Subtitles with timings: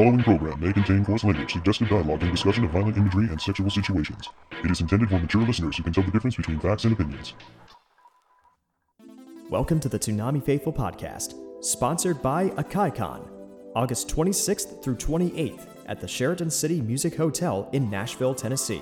[0.00, 3.68] following program may contain coarse language, suggestive dialogue, and discussion of violent imagery and sexual
[3.68, 4.30] situations.
[4.64, 7.34] It is intended for mature listeners who can tell the difference between facts and opinions.
[9.50, 13.28] Welcome to the Toonami Faithful Podcast, sponsored by AkaiCon,
[13.76, 18.80] August 26th through 28th at the Sheraton City Music Hotel in Nashville, Tennessee.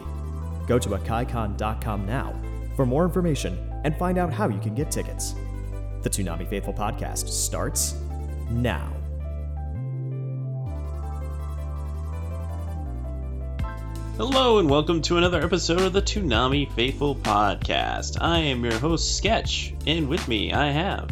[0.68, 2.40] Go to akaicon.com now
[2.76, 5.34] for more information and find out how you can get tickets.
[6.02, 7.96] The Toonami Faithful Podcast starts
[8.52, 8.97] now.
[14.18, 18.18] Hello and welcome to another episode of the Toonami Faithful Podcast.
[18.20, 21.08] I am your host, Sketch, and with me I have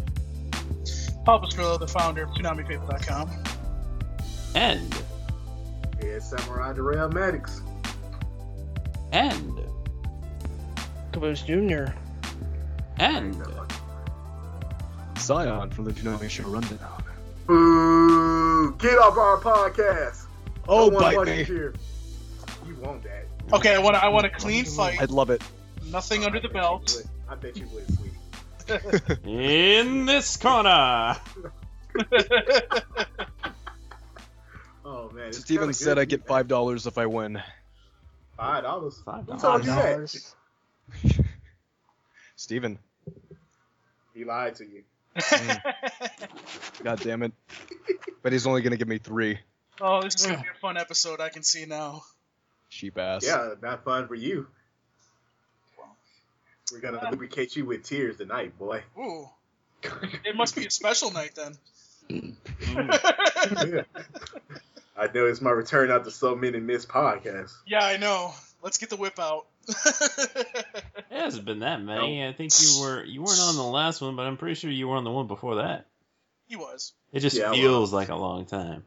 [1.23, 3.31] Papa Skrillo, the founder of ToonamiFaithful.com.
[4.55, 5.03] End
[6.03, 7.61] Yeah, Samurai Darrell Maddox.
[9.13, 9.57] And.
[11.13, 11.85] Caboose Jr.
[12.97, 13.41] And.
[15.17, 17.03] Zion from the Toonami Show Rundown.
[17.45, 18.75] Boo!
[18.79, 20.25] Get off our podcast.
[20.67, 21.43] Oh, I wanna bite me.
[21.45, 21.73] here.
[22.67, 23.25] You want that?
[23.53, 25.01] Okay, I want I want a clean fight.
[25.01, 25.41] I'd love it.
[25.85, 27.01] Nothing under the belt.
[27.29, 28.13] I bet you would, sweetie.
[29.23, 31.15] in this corner.
[34.83, 37.41] Oh man, it's Steven kinda said I get five dollars if I win.
[38.35, 39.01] Five dollars.
[39.03, 39.65] Five Who told?
[39.65, 40.35] Dollars.
[42.35, 42.79] Steven,
[44.13, 44.83] He lied to you.
[46.83, 47.33] god damn it.
[48.21, 49.39] But he's only gonna give me three.
[49.81, 51.19] oh, this is gonna be a fun episode.
[51.19, 52.03] I can see now.
[52.77, 53.25] Cheap ass.
[53.25, 54.45] Yeah, not fun for you.
[56.71, 58.83] We're gonna lubricate you with tears tonight, boy.
[58.99, 59.27] Ooh,
[60.23, 61.57] it must be a special night then.
[62.07, 62.35] Mm.
[64.97, 67.55] I know it's my return after so many missed podcasts.
[67.65, 68.33] yeah, I know.
[68.61, 69.47] Let's get the whip out.
[69.67, 70.45] It
[71.09, 72.27] hasn't been that many.
[72.27, 74.87] I think you were you weren't on the last one, but I'm pretty sure you
[74.87, 75.87] were on the one before that.
[76.47, 76.93] he was.
[77.11, 78.83] It just Yeah, I feels like a long time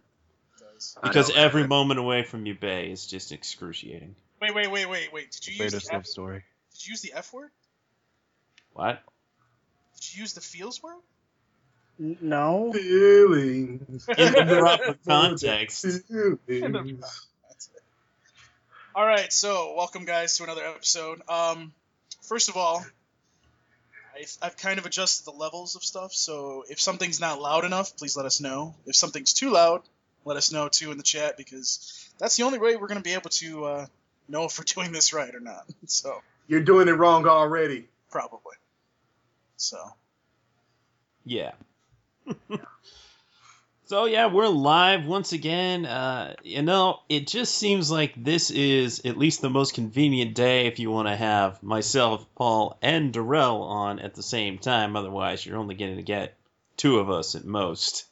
[0.80, 0.96] Does.
[1.02, 1.34] I because know.
[1.36, 4.14] every moment away from you, Bay, is just excruciating.
[4.40, 5.30] Wait, wait, wait, wait, wait.
[5.30, 6.42] Did you use Greatest the F- story?
[6.72, 7.50] Did you use the F word?
[8.72, 9.02] What?
[9.96, 10.96] Did you use the feels word?
[12.00, 12.72] N- No.
[12.72, 14.08] Feelings.
[14.08, 15.84] In the proper context.
[16.46, 17.26] Feelings.
[18.94, 21.20] All right, so welcome guys to another episode.
[21.28, 21.72] Um,
[22.22, 22.84] first of all,
[24.16, 26.12] I've, I've kind of adjusted the levels of stuff.
[26.12, 28.74] So if something's not loud enough, please let us know.
[28.86, 29.82] If something's too loud,
[30.24, 33.04] let us know too in the chat because that's the only way we're going to
[33.04, 33.86] be able to uh,
[34.28, 35.64] know if we're doing this right or not.
[35.86, 37.88] So You're doing it wrong already.
[38.10, 38.54] probably.
[39.56, 39.78] So
[41.24, 41.52] Yeah.
[43.86, 45.84] so yeah, we're live once again.
[45.84, 50.66] Uh, you know, it just seems like this is at least the most convenient day
[50.66, 54.94] if you want to have myself, Paul, and Darrell on at the same time.
[54.96, 56.34] Otherwise, you're only going to get
[56.76, 58.06] two of us at most.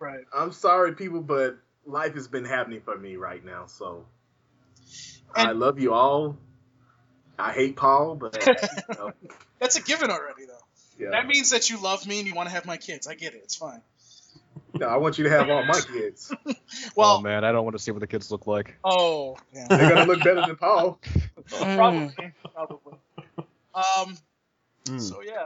[0.00, 0.24] Right.
[0.34, 3.66] I'm sorry, people, but life has been happening for me right now.
[3.66, 4.04] So
[5.34, 6.36] I love you all.
[7.38, 9.12] I hate Paul, but you know,
[9.60, 10.58] That's a given already, though.
[10.98, 11.10] yeah.
[11.12, 13.06] That means that you love me and you want to have my kids.
[13.06, 13.40] I get it.
[13.44, 13.80] It's fine.
[14.74, 16.32] No, I want you to have all my kids.
[16.46, 16.54] oh
[16.96, 18.76] Well, man, I don't want to see what the kids look like.
[18.84, 19.66] oh, yeah.
[19.68, 21.00] They're gonna look better than Paul.
[21.48, 22.12] probably,
[22.54, 22.94] probably.
[23.74, 24.16] Um.
[24.84, 25.44] Mm, So yeah,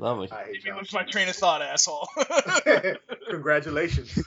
[0.00, 0.28] lovely.
[0.32, 2.08] I hate if you lose my train of thought, asshole.
[3.30, 4.18] Congratulations.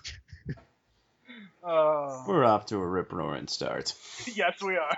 [1.63, 3.93] uh, We're off to a rip roaring start.
[4.33, 4.97] yes, we are.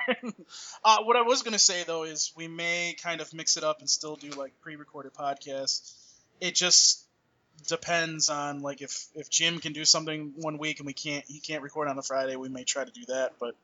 [0.83, 3.79] uh, what I was gonna say though is we may kind of mix it up
[3.79, 5.93] and still do like pre-recorded podcasts.
[6.41, 7.01] It just
[7.67, 11.39] depends on like if if Jim can do something one week and we can't he
[11.39, 13.33] can't record on the Friday, we may try to do that.
[13.39, 13.55] But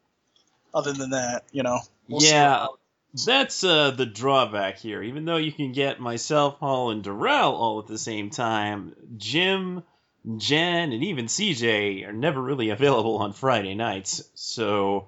[0.73, 2.67] other than that, you know, we'll see Yeah.
[3.15, 5.01] How- That's uh, the drawback here.
[5.03, 9.83] Even though you can get myself, Paul, and Darrell all at the same time, Jim,
[10.37, 14.23] Jen, and even CJ are never really available on Friday nights.
[14.35, 15.07] So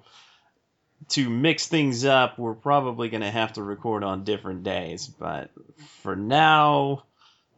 [1.10, 5.06] to mix things up, we're probably going to have to record on different days.
[5.06, 5.50] But
[6.02, 7.04] for now,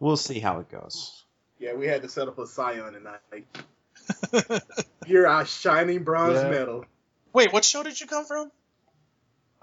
[0.00, 1.22] we'll see how it goes.
[1.58, 4.62] Yeah, we had to settle for Scion tonight.
[5.06, 6.50] You're our shining bronze Yeah.
[6.50, 6.84] medal.
[7.32, 8.50] Wait, what show did you come from?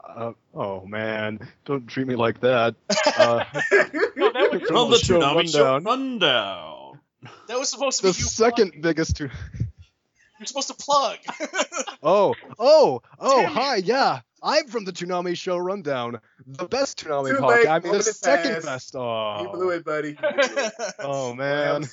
[0.03, 2.75] Uh, oh man, don't treat me like that.
[3.17, 3.43] Uh,
[4.15, 5.83] No, that was, From From the the show Toonami Show Rundown.
[5.83, 6.99] Rundown.
[7.47, 8.81] that was supposed to be the you second plugging.
[8.81, 9.17] biggest.
[9.17, 9.29] To-
[10.39, 11.17] You're supposed to plug.
[12.03, 13.53] oh, oh, oh, Damn it.
[13.53, 14.19] hi, yeah.
[14.41, 17.67] I'm from the Toonami Show Rundown, the best Toonami Too podcast.
[17.69, 18.65] I mean, the second passed.
[18.65, 18.93] best.
[18.95, 20.09] You Oh, blew it, buddy.
[20.09, 20.73] You blew it.
[20.99, 21.85] oh man.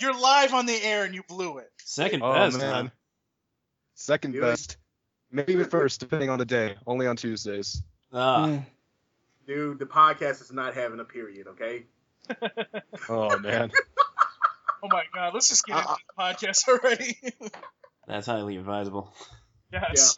[0.00, 1.70] You're live on the air and you blew it.
[1.84, 2.58] Second Oh best.
[2.58, 2.86] man.
[2.86, 2.90] huh?
[3.94, 4.50] Second Really?
[4.50, 4.78] best.
[5.36, 6.76] Maybe even first, depending on the day.
[6.86, 7.82] Only on Tuesdays.
[8.10, 8.60] Ah.
[9.46, 11.84] Dude, the podcast is not having a period, okay?
[13.10, 13.70] Oh man.
[14.82, 17.18] Oh my god, let's just get into the podcast already.
[18.08, 19.12] That's highly advisable.
[19.72, 20.16] yes.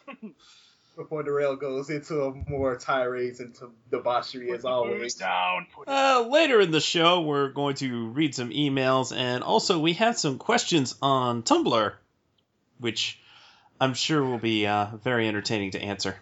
[0.95, 5.15] Before the rail goes into a more tirades into debauchery as Put the booze always.
[5.15, 5.67] down.
[5.85, 10.17] Uh, later in the show, we're going to read some emails, and also we had
[10.17, 11.93] some questions on Tumblr,
[12.79, 13.19] which
[13.79, 16.15] I'm sure will be uh, very entertaining to answer.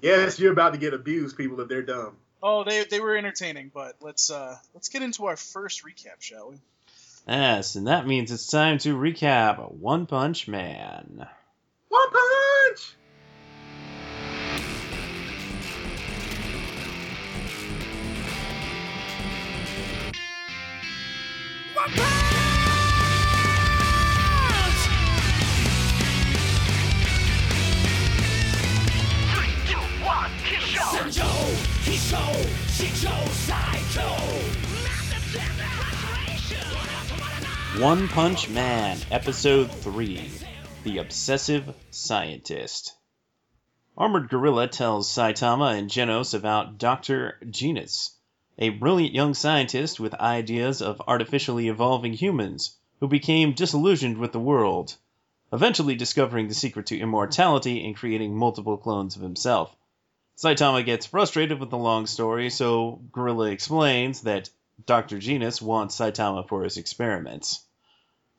[0.00, 2.16] Yes, you're about to get abused, people, if they're dumb.
[2.42, 6.50] Oh, they they were entertaining, but let's uh let's get into our first recap, shall
[6.50, 6.56] we?
[7.26, 11.26] Yes, and that means it's time to recap One Punch Man.
[11.88, 12.96] One punch!
[21.74, 22.45] One Punch
[38.50, 40.30] Man, Episode 3
[40.84, 42.94] The Obsessive Scientist.
[43.96, 47.38] Armored Gorilla tells Saitama and Genos about Dr.
[47.50, 48.16] Genus,
[48.58, 54.40] a brilliant young scientist with ideas of artificially evolving humans who became disillusioned with the
[54.40, 54.96] world,
[55.52, 59.76] eventually discovering the secret to immortality and creating multiple clones of himself.
[60.36, 64.50] Saitama gets frustrated with the long story, so Gorilla explains that
[64.84, 65.18] Dr.
[65.18, 67.64] Genus wants Saitama for his experiments.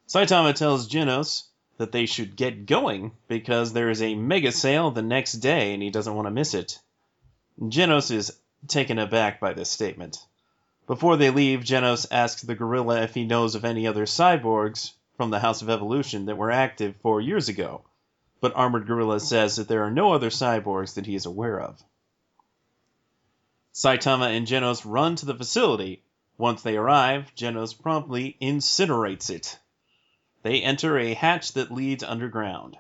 [0.08, 1.48] Saitama tells Genos
[1.78, 5.82] that they should get going because there is a mega sale the next day and
[5.82, 6.80] he doesn't want to miss it.
[7.60, 10.24] Genos is taken aback by this statement.
[10.86, 15.32] Before they leave, Genos asks the gorilla if he knows of any other cyborgs from
[15.32, 17.82] the House of Evolution that were active four years ago,
[18.40, 21.84] but Armored Gorilla says that there are no other cyborgs that he is aware of.
[23.74, 26.04] Saitama and Genos run to the facility.
[26.38, 29.60] Once they arrive, Genos promptly incinerates it.
[30.44, 32.78] They enter a hatch that leads underground.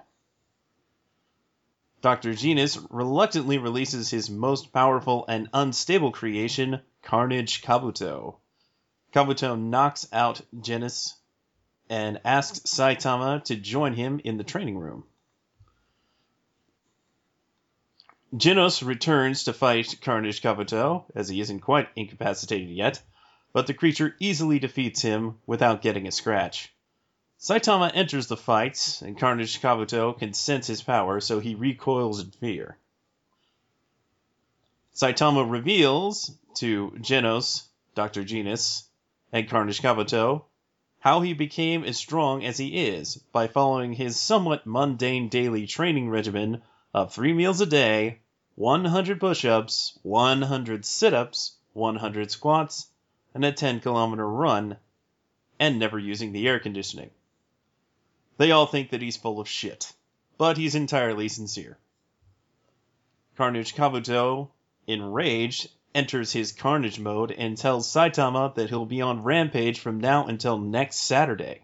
[2.01, 2.35] Dr.
[2.35, 8.37] Genus reluctantly releases his most powerful and unstable creation, Carnage Kabuto.
[9.11, 11.15] Kabuto knocks out Genus
[11.89, 15.05] and asks Saitama to join him in the training room.
[18.35, 23.01] Genos returns to fight Carnage Kabuto, as he isn't quite incapacitated yet,
[23.53, 26.73] but the creature easily defeats him without getting a scratch.
[27.39, 32.31] Saitama enters the fight, and Carnage Kabuto can sense his power, so he recoils in
[32.31, 32.77] fear.
[34.93, 38.25] Saitama reveals to Genos, Dr.
[38.25, 38.89] Genus,
[39.31, 40.43] and Carnage Kabuto
[40.99, 46.09] how he became as strong as he is by following his somewhat mundane daily training
[46.09, 46.61] regimen
[46.97, 48.17] of three meals a day,
[48.55, 52.87] 100 push ups, 100 sit ups, 100 squats,
[53.35, 54.77] and a 10 kilometer run,
[55.59, 57.11] and never using the air conditioning.
[58.37, 59.93] They all think that he's full of shit,
[60.39, 61.77] but he's entirely sincere.
[63.35, 64.49] Carnage Kabuto,
[64.87, 70.25] enraged, enters his carnage mode and tells Saitama that he'll be on Rampage from now
[70.25, 71.61] until next Saturday.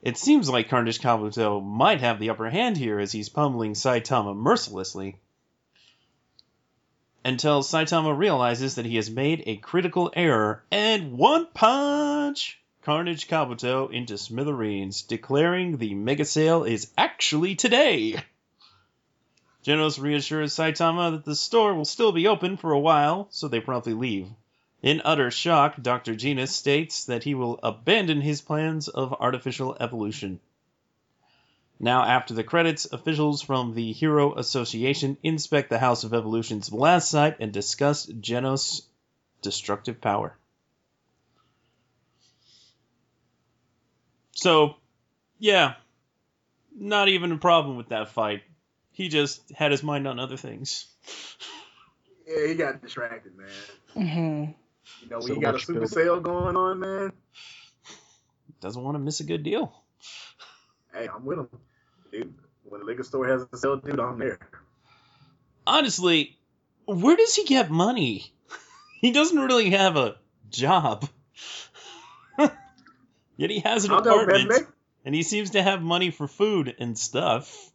[0.00, 4.34] It seems like Carnage Kabuto might have the upper hand here as he's pummeling Saitama
[4.36, 5.16] mercilessly.
[7.24, 13.92] Until Saitama realizes that he has made a critical error and one punch Carnage Kabuto
[13.92, 18.22] into smithereens, declaring the mega sale is actually today.
[19.64, 23.60] Genos reassures Saitama that the store will still be open for a while, so they
[23.60, 24.28] promptly leave.
[24.82, 26.14] In utter shock, Dr.
[26.14, 30.40] Genus states that he will abandon his plans of artificial evolution.
[31.80, 37.10] Now, after the credits, officials from the Hero Association inspect the House of Evolution's blast
[37.10, 38.82] site and discuss Genos'
[39.42, 40.36] destructive power.
[44.32, 44.76] So,
[45.38, 45.74] yeah,
[46.76, 48.42] not even a problem with that fight.
[48.92, 50.86] He just had his mind on other things.
[52.26, 53.48] Yeah, he got distracted, man.
[53.94, 54.67] hmm
[55.02, 55.90] You know, when So you got a super build.
[55.90, 57.12] sale going on, man.
[58.60, 59.72] Doesn't want to miss a good deal.
[60.92, 61.48] Hey, I'm with him,
[62.10, 62.34] dude.
[62.64, 64.38] When the liquor store has a sale, dude, I'm there.
[65.66, 66.36] Honestly,
[66.86, 68.32] where does he get money?
[69.00, 70.16] He doesn't really have a
[70.50, 71.08] job.
[73.36, 74.66] Yet he has an I don't know, apartment,
[75.04, 77.70] and he seems to have money for food and stuff.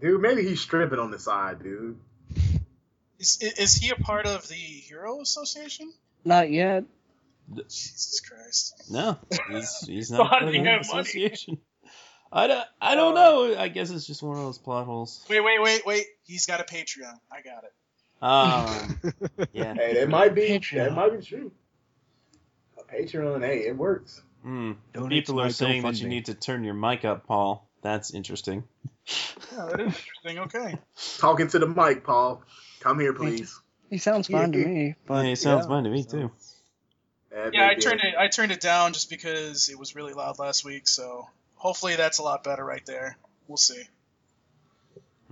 [0.00, 1.98] dude, maybe he's stripping on the side, dude.
[3.18, 5.92] Is, is he a part of the Hero Association?
[6.24, 6.84] Not yet.
[7.54, 8.84] Jesus Christ.
[8.90, 9.18] No,
[9.50, 10.80] he's he's not part of the have money?
[10.80, 11.58] association.
[12.32, 13.56] I don't, I don't Uh, know.
[13.58, 15.24] I guess it's just one of those plot holes.
[15.30, 16.06] Wait, wait, wait, wait.
[16.24, 17.14] He's got a Patreon.
[17.30, 17.72] I got it.
[18.20, 19.74] Um, yeah.
[19.74, 20.74] Hey, that might be Patreon.
[20.76, 21.52] that might be true.
[22.78, 24.20] A Patreon, hey, it works.
[24.42, 24.72] Hmm.
[25.08, 26.10] People are saying that you GoFundMe.
[26.10, 27.68] need to turn your mic up, Paul.
[27.82, 28.64] That's interesting.
[29.52, 29.86] Yeah, that is
[30.24, 30.38] interesting.
[30.40, 30.78] Okay.
[31.18, 32.42] Talking to the mic, Paul.
[32.86, 33.60] Come here, please.
[33.90, 35.68] He sounds fine to me, but yeah, it sounds yeah.
[35.68, 36.30] fine to me too.
[37.32, 38.14] That Yeah, I may be turned it.
[38.16, 40.86] I turned it down just because it was really loud last week.
[40.86, 41.26] So
[41.56, 43.18] hopefully that's a lot better right there.
[43.48, 43.82] We'll see.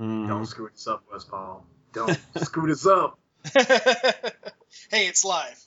[0.00, 0.26] Mhm.
[0.26, 1.64] Don't screw this up, West Paul.
[1.92, 3.20] Don't screw this up.
[3.54, 5.62] hey, it's live.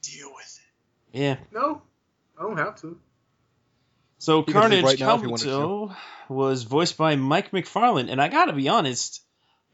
[0.00, 0.60] Deal with
[1.12, 1.18] it.
[1.18, 1.36] Yeah.
[1.52, 1.82] No,
[2.38, 2.98] I don't have to.
[4.16, 5.50] So He Carnage right now if he wanted to.
[5.50, 5.96] Kabuto
[6.30, 9.22] was voiced by Mike McFarland, and I gotta be honest,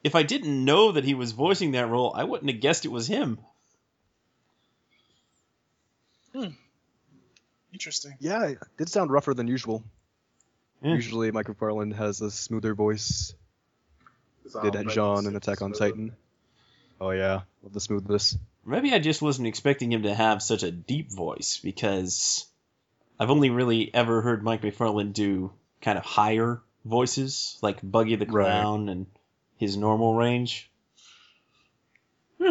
[0.02, 2.90] if I didn't know that he was voicing that role, I wouldn't have guessed it
[2.90, 3.38] was him.
[6.35, 6.49] Hmm.
[7.73, 8.14] Interesting.
[8.21, 9.82] Yeah, it did sound rougher than usual.
[10.82, 10.94] Yeah.
[10.94, 13.35] Usually, Mike McFarland has a smoother voice.
[14.44, 15.73] Did that about John the in Attack on.
[15.73, 16.16] Titan?
[17.00, 18.37] Oh yeah, love the smoothness.
[18.64, 22.47] Maybe I just wasn't expecting him to have such a deep voice because
[23.18, 28.26] I've only really ever heard Mike McFarland do kind of higher voices, like Buggy the
[28.26, 28.44] Right.
[28.44, 29.06] Clown and
[29.62, 30.69] his normal range.
[32.40, 32.50] Hmm.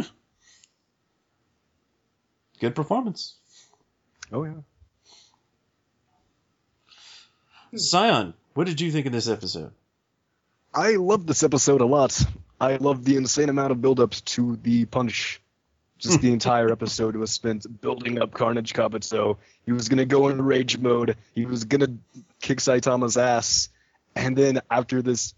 [2.62, 3.36] Good performance.
[4.32, 4.62] Oh yeah.
[7.75, 9.74] Zion, what did you think of this episode?
[10.74, 12.18] I love this episode a lot.
[12.62, 15.41] I love the insane amount of buildups to the punch.
[15.98, 19.36] Just the entire episode was spent building up Carnage Kabuto.
[19.65, 21.18] He was gonna go into rage mode.
[21.36, 21.98] He was gonna
[22.39, 23.68] kick Saitama's ass,
[24.15, 25.34] and then after this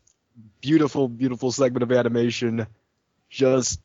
[0.62, 2.66] beautiful, beautiful segment of animation,
[3.30, 3.80] just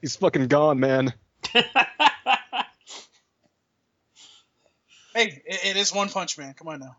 [0.00, 1.12] he's fucking gone, man.
[5.14, 6.54] Hey, it, it is One Punch Man.
[6.54, 6.96] Come on now.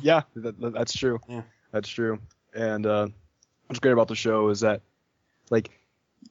[0.00, 1.18] Yeah, that, that- that's true.
[1.28, 1.42] Yeah.
[1.72, 2.20] That's true.
[2.54, 3.08] And uh,
[3.66, 4.82] what's great about the show is that,
[5.50, 5.70] like,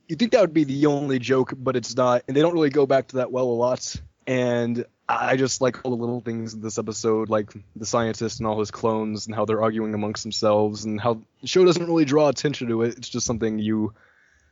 [0.08, 2.70] you think that would be the only joke, but it's not, and they don't really
[2.70, 3.96] go back to that well a lot.
[4.26, 8.48] And I just like all the little things in this episode, like the scientist and
[8.48, 12.06] all his clones, and how they're arguing amongst themselves, and how the show doesn't really
[12.06, 12.98] draw attention to it.
[12.98, 13.94] It's just something you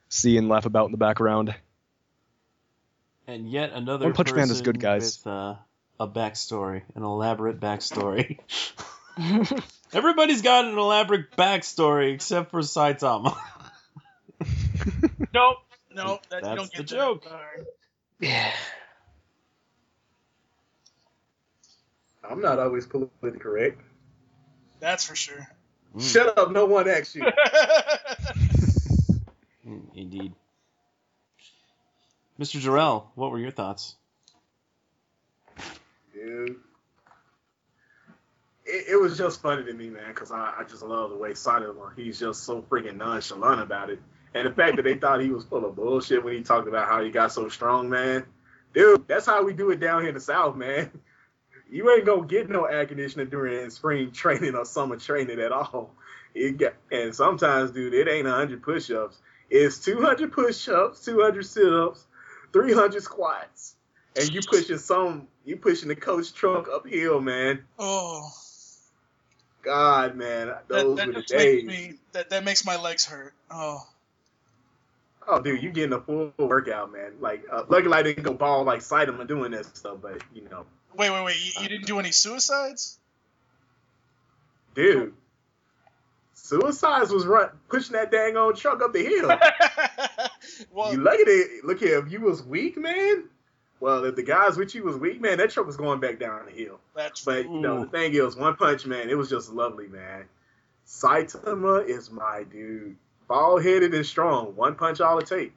[0.10, 1.56] see and laugh about in the background.
[3.26, 5.20] And yet another One Punch Man is good, guys.
[5.24, 5.56] With uh,
[6.00, 8.40] a backstory, an elaborate backstory.
[9.94, 13.36] Everybody's got an elaborate backstory except for Saitama.
[15.34, 15.58] Nope.
[15.96, 16.22] Nope.
[16.30, 16.88] That, you don't get that.
[16.88, 17.24] joke.
[17.24, 17.66] Sorry.
[18.20, 18.52] Yeah.
[22.28, 23.82] I'm not always politically correct.
[24.80, 25.48] That's for sure.
[25.96, 27.24] Mm, Shut up, no one asked you.
[29.68, 30.34] mm, Indeed.
[32.40, 32.60] Mr.
[32.60, 33.96] Jarrell, what were your thoughts?
[36.14, 36.56] Dude.
[38.66, 41.34] It, it was just funny to me, man, because I, I just love the way
[41.34, 44.00] Sonic, he's just so freaking nonchalant about it.
[44.34, 46.88] And the fact that they thought he was full of bullshit when he talked about
[46.88, 48.26] how he got so strong, man.
[48.74, 50.90] Dude, that's how we do it down here in the South, man.
[51.74, 55.90] You ain't gonna get no air conditioning during spring training or summer training at all.
[56.36, 59.18] It got, and sometimes, dude, it ain't 100 push ups.
[59.50, 62.06] It's 200 push ups, 200 sit ups,
[62.54, 63.76] 300 squats.
[64.16, 67.64] And you pushing some, you pushing the coach truck uphill, man.
[67.80, 68.30] oh,
[69.64, 71.66] God, man, that, those that were the days.
[71.66, 71.94] me.
[72.12, 73.34] That, that makes my legs hurt.
[73.50, 73.88] Oh.
[75.28, 77.14] Oh, dude, you getting a full workout, man.
[77.20, 80.66] Like, uh, luckily I didn't go ball like Saitama doing this stuff, but you know,
[80.96, 81.36] Wait, wait, wait.
[81.38, 83.00] You, you didn't do any suicides?
[84.76, 85.14] dude,
[86.34, 89.30] Suicides was run pushing that dang old truck up the hill.
[90.72, 91.64] well, you look at it.
[91.64, 93.30] Look here, if you was weak, man.
[93.80, 96.46] Well, if the guys with you was weak, man, that truck was going back down
[96.46, 96.80] the hill.
[96.96, 100.26] that's But you know, the thing is, One Punch Man, it was just lovely, man.
[100.88, 102.98] Saitama is my dude.
[103.28, 104.56] Bald headed and strong.
[104.56, 105.54] One punch all it take.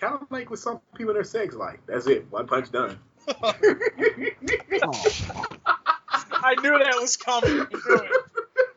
[0.00, 1.78] Kind of like with some people in their sex life.
[1.86, 2.30] That's it.
[2.30, 2.98] One punch done.
[6.42, 7.50] I knew that was coming.
[7.50, 8.10] I knew it.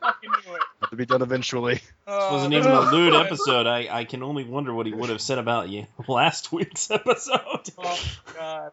[0.02, 0.62] I knew it.
[0.80, 1.74] Have to be done eventually.
[1.74, 3.66] This wasn't even a lewd episode.
[3.66, 7.40] I, I can only wonder what he would have said about you last week's episode.
[7.78, 7.98] Oh
[8.34, 8.72] god.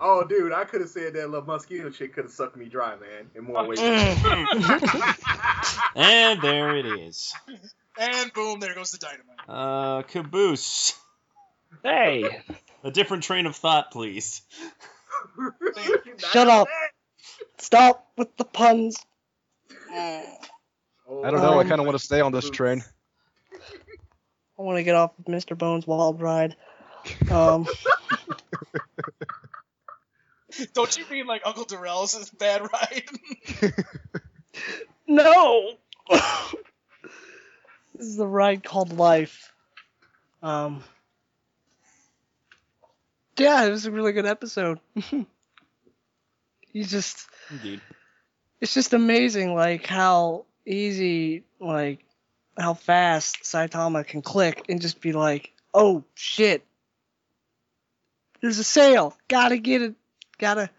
[0.00, 2.96] oh, dude, I could have said that little mosquito chick could have sucked me dry,
[2.96, 3.30] man.
[3.34, 3.80] In more ways.
[5.94, 7.32] And there it is.
[7.98, 9.38] And boom, there goes the dynamite.
[9.48, 10.92] Uh, caboose.
[11.82, 12.42] Hey,
[12.84, 14.42] A different train of thought, please.
[16.18, 16.68] Shut up.
[17.58, 18.96] stop with the puns.
[19.92, 20.24] I
[21.08, 21.58] Oh, I don't know.
[21.58, 22.82] I Um, kind of want to stay on this train.
[24.58, 25.56] I want to get off of Mr.
[25.56, 26.56] Bones' wild ride.
[27.30, 27.66] Um,
[30.72, 33.04] Don't you mean like Uncle Darrell's bad ride?
[35.06, 35.72] no.
[37.94, 39.52] this is the ride called life.
[40.42, 40.82] Um.
[43.38, 44.80] Yeah, it was a really good episode.
[46.72, 47.80] He's just Indeed.
[48.60, 52.04] it's just amazing like how easy like
[52.58, 56.64] how fast Saitama can click and just be like, "Oh shit.
[58.40, 59.16] There's a sale.
[59.28, 59.94] Got to get it.
[60.38, 60.70] Got to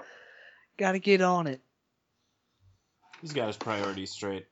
[0.77, 1.61] got to get on it."
[3.21, 4.45] He's got his priorities straight.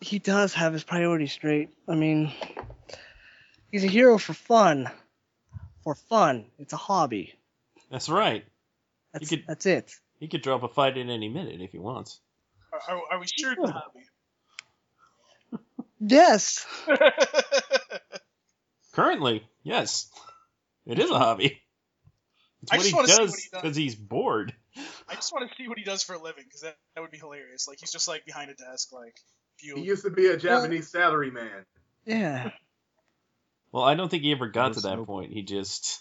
[0.00, 1.70] He does have his priorities straight.
[1.88, 2.32] I mean,
[3.70, 4.90] he's a hero for fun.
[5.84, 6.46] For fun.
[6.58, 7.34] It's a hobby.
[7.90, 8.44] That's right.
[9.12, 9.92] That's could- that's it.
[10.18, 12.20] He could drop a fight in any minute if he wants.
[12.72, 14.00] Are, are, are we sure it's a hobby?
[15.98, 16.66] Yes.
[18.92, 20.10] Currently, yes.
[20.86, 21.60] It is a hobby.
[22.62, 23.62] It's I what just he wanna see what does he does.
[23.62, 24.54] because he's bored.
[25.08, 27.10] I just want to see what he does for a living because that, that would
[27.10, 27.66] be hilarious.
[27.66, 29.16] Like he's just like behind a desk, like
[29.56, 31.64] He used to be a Japanese salary man.
[32.04, 32.50] Yeah.
[33.72, 35.06] Well, I don't think he ever got to that smoke.
[35.06, 35.32] point.
[35.32, 36.00] He just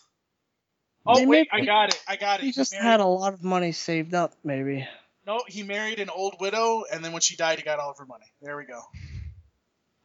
[1.06, 2.04] Oh They wait, I got it.
[2.08, 2.44] I got it.
[2.46, 4.88] He just married, had a lot of money saved up, maybe.
[5.26, 5.42] no.
[5.48, 8.06] He married an old widow, and then when she died, he got all of her
[8.06, 8.26] money.
[8.42, 8.82] There we go.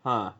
[0.04, 0.32] huh.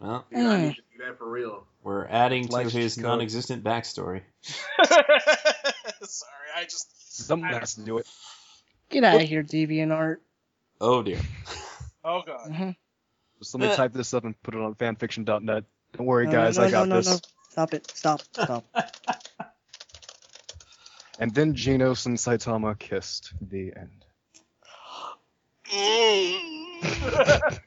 [0.00, 0.62] Well, Dude, I Mm.
[0.68, 1.66] need to do that for real.
[1.82, 3.02] we're adding to his code.
[3.04, 4.22] non-existent backstory.
[4.84, 7.26] Sorry, I just.
[7.26, 8.06] Someone has to do it.
[8.90, 10.18] Get out of here, DeviantArt.
[10.80, 11.18] Oh dear.
[12.04, 12.48] Oh god.
[12.48, 12.76] Mhm.
[13.40, 13.76] Just let me Uh.
[13.76, 15.64] type this up and put it on fanfiction.net.
[15.92, 17.06] Don't worry, No, guys, no, I no, got no, this.
[17.08, 17.18] no.
[17.50, 17.90] Stop it.
[17.90, 18.22] Stop.
[18.32, 18.64] Stop.
[21.18, 23.32] And then Genos and Saitama kissed.
[23.40, 24.04] The end.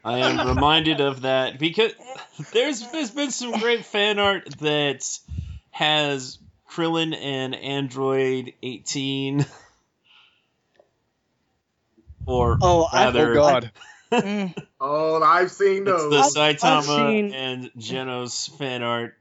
[0.03, 1.91] I am reminded of that because
[2.53, 5.05] there's there's been some great fan art that
[5.71, 6.39] has
[6.69, 9.45] Krillin and Android 18
[12.25, 13.71] or Oh, I rather Oh God.
[14.11, 16.33] Mm, Oh, I've seen it's those.
[16.33, 19.15] the I've- I've Saitama seen- and Genos fan art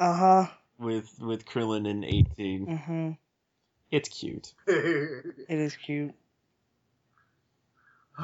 [0.00, 0.46] uh huh.
[0.76, 2.66] with with Krillin and 18.
[2.78, 3.10] hmm
[3.90, 4.52] It's cute.
[4.66, 6.14] It is cute.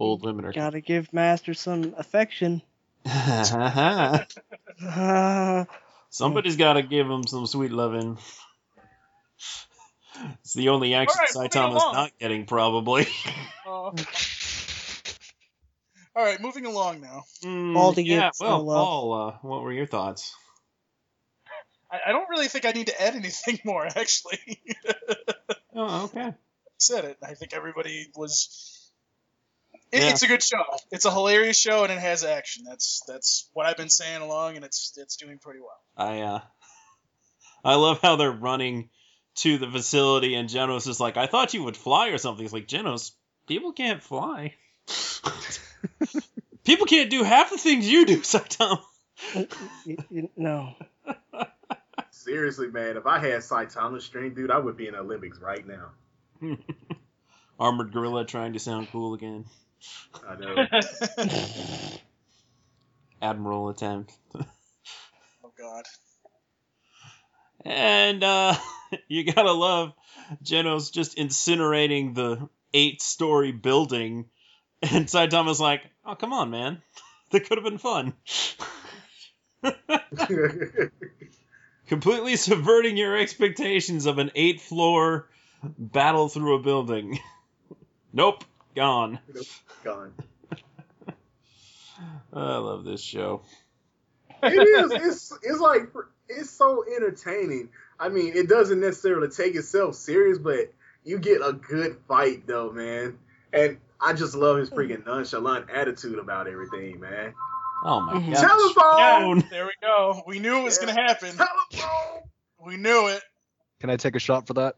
[0.00, 2.62] Old women are Gotta give Master some affection.
[6.10, 8.18] Somebody's got to give him some sweet loving.
[10.40, 13.06] It's the only action All right, moving Saitama's not getting, probably.
[13.66, 13.70] Uh,
[16.16, 17.24] all right, moving along now.
[17.42, 18.66] Paul to yeah, well, some.
[18.66, 20.34] Paul, uh, what were your thoughts?
[21.90, 23.86] I, I don't really think I need to add anything more.
[23.86, 24.60] Actually,
[25.74, 26.34] Oh, okay.
[26.78, 27.18] said it.
[27.22, 28.74] I think everybody was.
[29.92, 30.10] It, Yeah.
[30.10, 30.62] It's a good show.
[30.90, 32.64] It's a hilarious show, and it has action.
[32.68, 35.80] That's that's what I've been saying along, and it's it's doing pretty well.
[35.96, 36.40] I uh,
[37.64, 38.90] I love how they're running
[39.36, 42.52] to the facility, and Genos is like, "I thought you would fly or something." It's
[42.52, 43.12] like Genos,
[43.46, 44.54] people can't fly.
[46.64, 48.80] people can't do half the things you do, Saitama.
[49.34, 50.74] Y- y- no.
[52.18, 55.64] Seriously, man, if I had Saitama's strength, dude, I would be in the Olympics right
[55.64, 55.90] now.
[57.60, 59.44] Armored gorilla trying to sound cool again.
[60.28, 60.66] I know.
[63.22, 64.12] Admiral attempt.
[65.44, 65.84] Oh God.
[67.64, 68.54] And uh,
[69.08, 69.92] you gotta love
[70.42, 74.26] Genos just incinerating the eight-story building,
[74.82, 76.82] and Saitama's like, "Oh, come on, man,
[77.30, 78.14] that could have been fun."
[81.88, 85.28] Completely subverting your expectations of an eight-floor
[85.78, 87.18] battle through a building.
[88.12, 88.44] nope,
[88.76, 89.18] gone.
[89.82, 90.12] Gone.
[92.32, 93.42] I love this show.
[94.42, 94.92] It is.
[94.92, 95.88] It's it's like
[96.28, 97.70] it's so entertaining.
[97.98, 100.72] I mean, it doesn't necessarily take itself serious, but
[101.04, 103.18] you get a good fight though, man.
[103.52, 107.34] And I just love his freaking nonchalant attitude about everything, man.
[107.84, 108.32] Oh my Mhm.
[108.34, 108.40] god.
[108.40, 109.48] Telephone.
[109.50, 110.22] There we go.
[110.26, 110.86] We knew it was Yeah.
[110.86, 111.36] gonna happen.
[111.36, 112.22] Telephone.
[112.60, 113.22] We knew it.
[113.80, 114.76] Can I take a shot for that?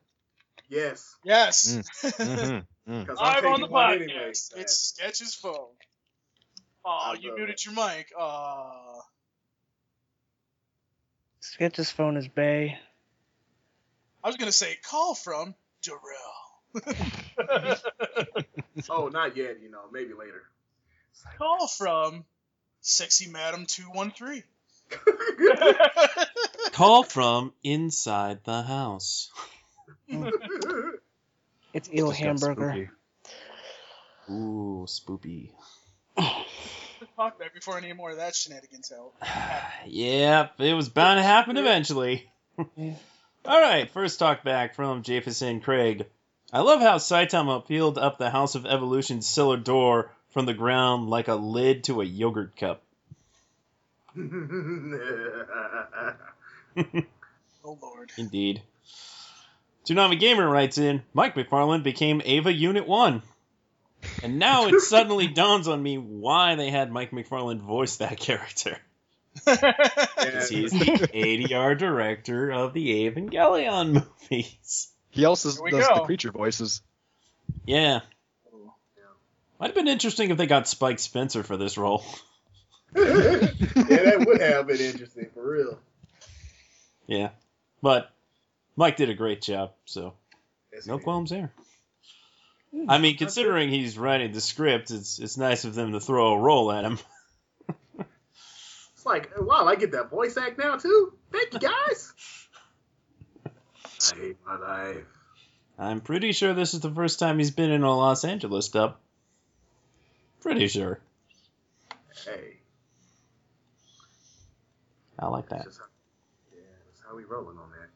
[0.69, 1.17] Yes.
[1.25, 1.69] Yes.
[2.03, 2.59] Mm-hmm.
[2.87, 4.03] Because Live on the one podcast.
[4.03, 4.29] anyway, man.
[4.63, 5.69] it's Sketch's phone.
[6.85, 7.65] I Oh, you muted it.
[7.65, 8.11] your mic.
[8.19, 9.01] Uh,
[11.41, 12.79] Sketch's phone is Bay.
[14.25, 16.01] I was gonna say call from Darrell.
[18.89, 19.61] Oh, not yet.
[19.63, 20.43] You know, maybe later.
[21.39, 22.25] call from
[22.81, 24.43] Sexy Madam Two One Three.
[26.73, 29.31] Call from inside the house.
[31.73, 32.91] It's Eel Just Hamburger.
[34.27, 34.33] spooky.
[34.33, 35.51] Ooh, spoopy.
[37.17, 39.13] Talk back before any more of that shenanigans out.
[39.87, 42.29] Yep, it was bound to happen eventually.
[42.77, 42.95] Yeah.
[43.45, 46.07] All right, first talk back from Jefferson Craig.
[46.53, 51.09] I love how Saitama peeled up the House of Evolution's cellar door from the ground
[51.11, 52.83] like a lid to a yogurt cup.
[57.65, 58.11] Oh Lord.
[58.17, 58.63] Indeed.
[59.87, 63.23] Toonami Gamer writes in Mike McFarland became Eva Unit 1.
[64.23, 68.79] And now it suddenly dawns on me why they had Mike McFarland voice that character.
[69.45, 74.89] Because he's the ADR director of the Evangelion movies.
[75.11, 76.83] He also Here we does the creature voices.
[77.65, 78.01] Yeah.
[79.61, 82.03] Might have been interesting if they got Spike Spencer for this role.
[82.97, 85.79] yeah, that would have been interesting for real.
[87.07, 87.29] Yeah.
[87.83, 88.11] But
[88.75, 90.15] Mike did a great job, so
[90.73, 91.53] Yes, no he qualms there.
[92.89, 96.39] I mean, considering he's writing the script, it's it's nice of them to throw a
[96.39, 96.99] role at him.
[98.95, 101.15] It's like, wow, I get that voice act now too.
[101.33, 102.13] Thank you guys.
[104.13, 105.07] I hate my life.
[105.79, 108.99] I'm pretty sure this is the first time he's been in a Los Angeles dub.
[110.41, 111.01] Pretty sure.
[112.25, 112.57] Hey,
[115.19, 115.65] I like that.
[115.65, 115.85] just how,
[116.53, 117.89] yeah, that's how we rolling on that.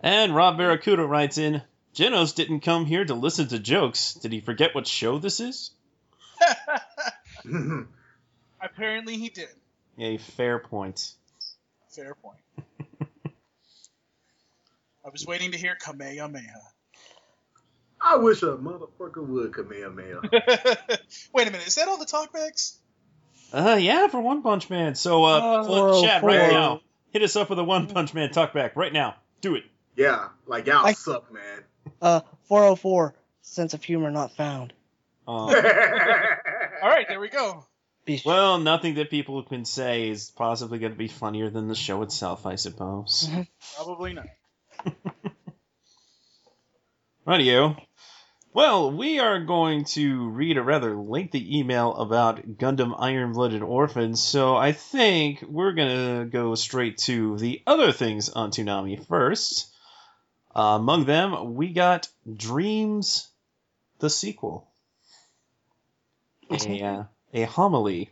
[0.00, 1.62] And Rob Barracuda writes in,
[1.94, 4.14] Genos didn't come here to listen to jokes.
[4.14, 5.70] Did he forget what show this is?
[8.60, 9.48] Apparently he did.
[9.98, 11.12] A fair point.
[11.90, 12.38] Fair point.
[15.04, 16.60] I was waiting to hear Kamehameha.
[18.04, 20.20] I wish a motherfucker would Kamehameha.
[21.32, 22.76] Wait a minute, is that all the talkbacks?
[23.52, 24.94] Uh, yeah, for One Punch Man.
[24.94, 26.52] So, uh, Oh, Flip chat right 404.
[26.52, 26.80] now.
[27.12, 29.14] Hit us up with a One Punch Man talkback right now.
[29.40, 29.64] Do it.
[29.96, 31.62] Yeah, like y'all I- suck, man.
[32.00, 33.14] Uh, 404.
[33.42, 34.72] Sense of humor not found.
[35.28, 35.32] Uh,
[36.82, 37.64] All right, there we go.
[38.24, 42.02] Well, nothing that people can say is possibly going to be funnier than the show
[42.02, 43.30] itself, I suppose.
[43.76, 44.26] Probably not.
[47.26, 47.76] Radio.
[48.54, 54.22] Well, we are going to read a rather lengthy email about Gundam Iron Blooded Orphans,
[54.22, 59.74] so I think we're going to go straight to the other things on Toonami first.
[60.54, 63.26] Uh, among them, we got Dreams,
[64.00, 64.68] the sequel.
[66.50, 68.10] A, uh, a homily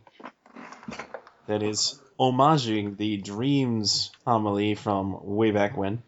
[1.45, 6.01] that is homaging the Dreams homily from way back when.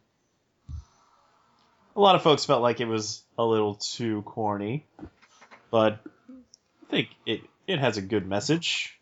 [1.96, 4.86] A lot of folks felt like it was a little too corny,
[5.70, 6.00] but
[6.88, 9.00] I think it, it has a good message.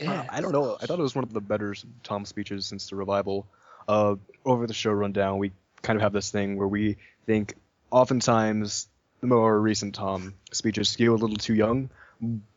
[0.00, 0.26] yeah.
[0.28, 0.76] I don't know.
[0.80, 3.46] I thought it was one of the better Tom speeches since the revival.
[3.86, 7.54] Uh, over the show rundown, we kind of have this thing where we think
[7.90, 8.88] oftentimes
[9.20, 11.88] the more recent Tom speeches skew a little too young,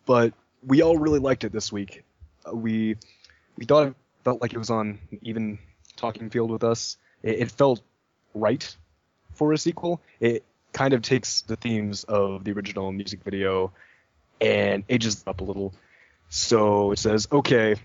[0.06, 0.34] but
[0.66, 2.04] we all really liked it this week.
[2.46, 2.98] Uh, we
[3.58, 5.60] we thought it felt like it was on even
[5.96, 6.98] talking field with us.
[7.22, 7.82] It, it felt
[8.34, 8.76] right
[9.36, 10.02] for a sequel.
[10.20, 10.44] It
[10.74, 13.72] kind of takes the themes of the original music video
[14.42, 15.74] and ages them up a little.
[16.30, 17.76] So it says, okay,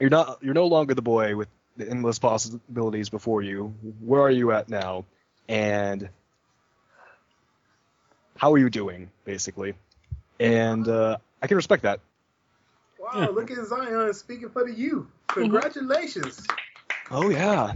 [0.00, 3.74] you're not you're no longer the boy with the endless possibilities before you.
[4.00, 5.04] Where are you at now?
[5.48, 6.08] And
[8.36, 9.74] how are you doing, basically?
[10.40, 12.00] And uh, I can respect that.
[12.98, 15.06] wow, look at Zion speaking for the youth.
[15.28, 16.44] Congratulations.
[17.10, 17.74] Oh yeah,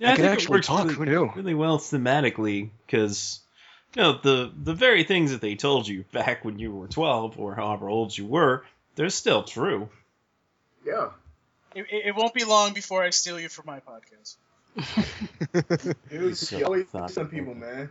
[0.00, 0.84] Yeah, I can think it actually works talk.
[0.86, 1.32] Really, Who knew?
[1.36, 3.40] really well thematically because
[3.94, 7.38] you know the the very things that they told you back when you were 12
[7.38, 8.64] or however old you were,
[8.96, 9.88] they're still true.
[10.84, 11.10] Yeah.
[11.74, 14.36] It, it it won't be long before I steal you for my podcast.
[16.10, 17.08] It was So you always thoughtful.
[17.14, 17.90] some people, man.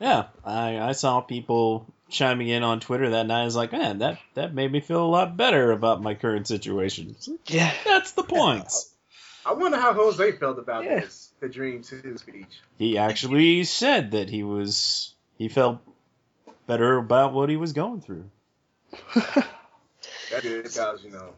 [0.00, 3.42] Yeah, I I saw people chiming in on Twitter that night.
[3.42, 6.46] I was like, man, that that made me feel a lot better about my current
[6.46, 7.16] situation.
[7.46, 7.72] yeah.
[7.84, 8.68] That's the point.
[9.46, 11.00] I wonder how Jose felt about Yeah.
[11.00, 12.60] this, the Dream 2 speech.
[12.78, 15.78] He actually said that he was he felt
[16.66, 18.28] better about what he was going through.
[19.14, 21.32] That is because, you know,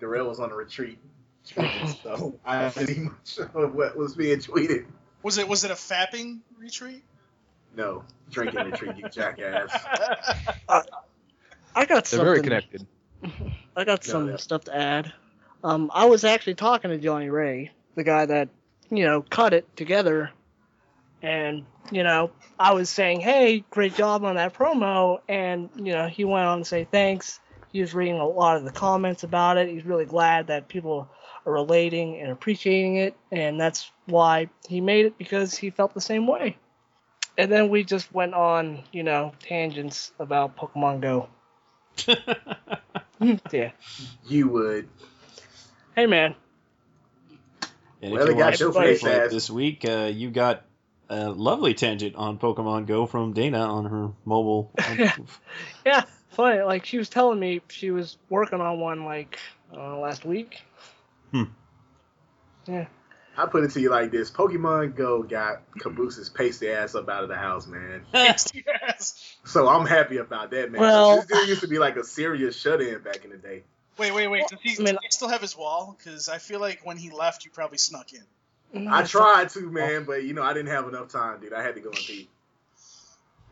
[0.00, 0.98] Darrell was on a retreat.
[2.02, 4.86] so I didn't even much of what was being tweeted.
[5.22, 7.02] Was it was it a fapping retreat?
[7.76, 9.70] No, drinking retreat, you jackass.
[10.68, 12.24] I got They're something.
[12.24, 12.86] very connected.
[13.76, 14.36] I got No, some yeah.
[14.36, 15.12] stuff to add.
[15.66, 18.50] Um, I was actually talking to Johnny Ray, the guy that,
[18.88, 20.30] you know, cut it together.
[21.22, 25.18] And, you know, I was saying, hey, great job on that promo.
[25.28, 27.40] And, you know, he went on to say thanks.
[27.72, 29.68] He was reading a lot of the comments about it.
[29.68, 31.08] He's really glad that people
[31.44, 33.16] are relating and appreciating it.
[33.32, 36.56] And that's why he made it because he felt the same way.
[37.38, 41.28] And then we just went on, you know, tangents about Pokemon Go.
[43.50, 43.72] yeah.
[44.28, 44.88] You would.
[45.96, 46.34] Hey, man.
[48.02, 49.30] And Well, if you got watched your Play face Fight ass.
[49.32, 50.64] this week, uh, you got
[51.08, 54.70] a lovely tangent on Pokemon Go from Dana on her mobile.
[55.86, 56.60] Yeah, funny.
[56.62, 59.38] Like she was telling me she was working on one like
[59.74, 60.60] uh, last week.
[61.30, 61.44] Hmm.
[62.66, 62.86] Yeah.
[63.38, 67.22] I put it to you like this: Pokemon Go got Caboose's pasty ass up out
[67.22, 68.02] of the house, man.
[68.14, 69.36] yes.
[69.44, 70.80] So I'm happy about that, man.
[70.80, 73.62] Well- this dude used to be like a serious shut-in back in the day.
[73.98, 74.46] Wait, wait, wait.
[74.48, 75.96] Does he, I mean- does he still have his wall?
[75.96, 78.22] Because I feel like when he left, you probably snuck in.
[78.74, 79.06] I mm-hmm.
[79.06, 81.52] tried to, man, but you know I didn't have enough time, dude.
[81.52, 82.28] I had to go and pee,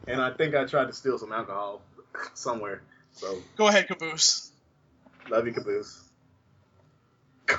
[0.07, 1.81] and I think I tried to steal some alcohol
[2.35, 2.83] somewhere.
[3.13, 4.51] So Go ahead, Caboose.
[5.31, 6.03] love you, Caboose.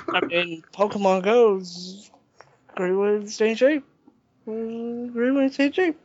[0.08, 2.10] I mean, Pokemon Go's
[2.74, 3.84] great way to stay in shape.
[4.44, 6.00] Great way to stay in shape.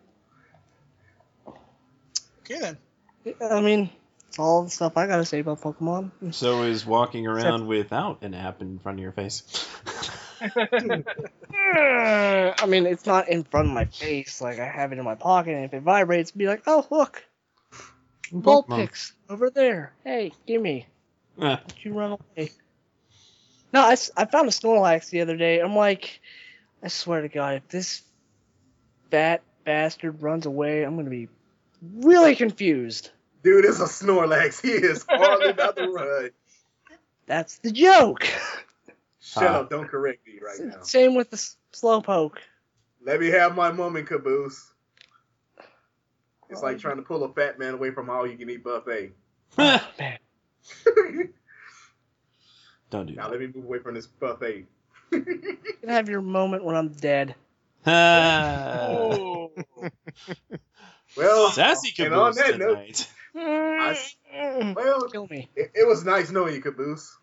[2.39, 2.77] Okay then.
[3.41, 3.93] I mean, it's
[4.39, 6.11] all the stuff I gotta say about Pokemon.
[6.31, 9.43] So is walking around without an app in front of your face.
[10.41, 11.03] I
[12.67, 14.41] mean, it's not in front of my face.
[14.41, 17.23] Like I have it in my pocket, and if it vibrates, be like, "Oh, look,
[18.33, 19.93] Vulpix over there.
[20.03, 20.87] Hey, gimme."
[21.41, 22.51] Eh, Don't you run away.
[23.73, 25.59] No, I, I found a Snorlax the other day.
[25.59, 26.19] I'm like,
[26.83, 28.03] I swear to God, if this
[29.09, 31.29] fat bastard runs away, I'm gonna be
[31.95, 33.09] really confused.
[33.43, 34.61] Dude is a Snorlax.
[34.61, 36.29] He is hardly about to run.
[37.25, 38.27] That's the joke.
[39.19, 39.59] Shut Ah.
[39.61, 39.69] up!
[39.69, 40.81] Don't correct me right now.
[40.83, 41.37] Same with the
[41.73, 42.37] Slowpoke.
[43.03, 44.67] Let me have my moment, Caboose.
[46.49, 49.11] It's like trying to pull a fat man away from all you can eat buffet.
[49.57, 50.17] Oh, man.
[52.89, 53.27] Don't do now that.
[53.27, 54.65] Now let me move away from this buffet.
[55.11, 55.21] You
[55.81, 57.35] can have your moment when I'm dead.
[57.85, 59.51] Ah, Oh.
[61.17, 64.75] well, Sassy and on caboose that note, tonight.
[64.75, 65.49] well, Kill me.
[65.55, 67.17] it, it was nice knowing you, Caboose.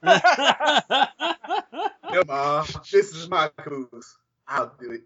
[2.10, 4.16] Yeah, Ma, this is my Caboose.
[4.46, 5.02] I'll do it.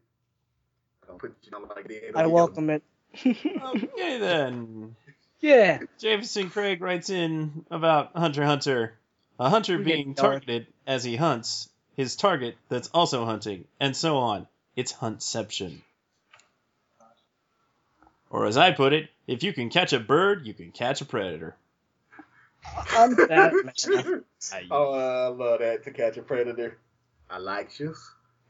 [1.08, 2.12] I'll put you on like that.
[2.16, 2.82] I welcome it.
[3.26, 4.94] okay then.
[5.40, 5.80] yeah.
[5.98, 8.94] Jameson Craig writes in about Hunter Hunter.
[9.38, 14.18] A hunter We're being targeted as he hunts, his target that's also hunting, and so
[14.18, 14.46] on.
[14.76, 15.78] It's huntception.
[18.30, 21.04] Or as I put it, if you can catch a bird, you can catch a
[21.04, 21.56] predator.
[22.92, 24.24] I'm Batman.
[24.70, 26.78] oh, I love that to catch a predator.
[27.30, 27.94] I like you,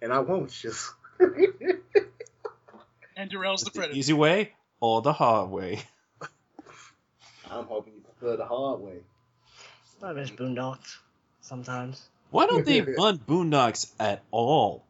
[0.00, 0.72] and I want you.
[3.16, 3.98] and Darrell's the The predator.
[3.98, 5.80] easy way or the hard way.
[7.50, 8.98] I'm hoping you prefer the hard way.
[10.02, 10.96] I miss Boondocks
[11.42, 12.02] sometimes.
[12.30, 14.84] Why don't they run Boondocks at all?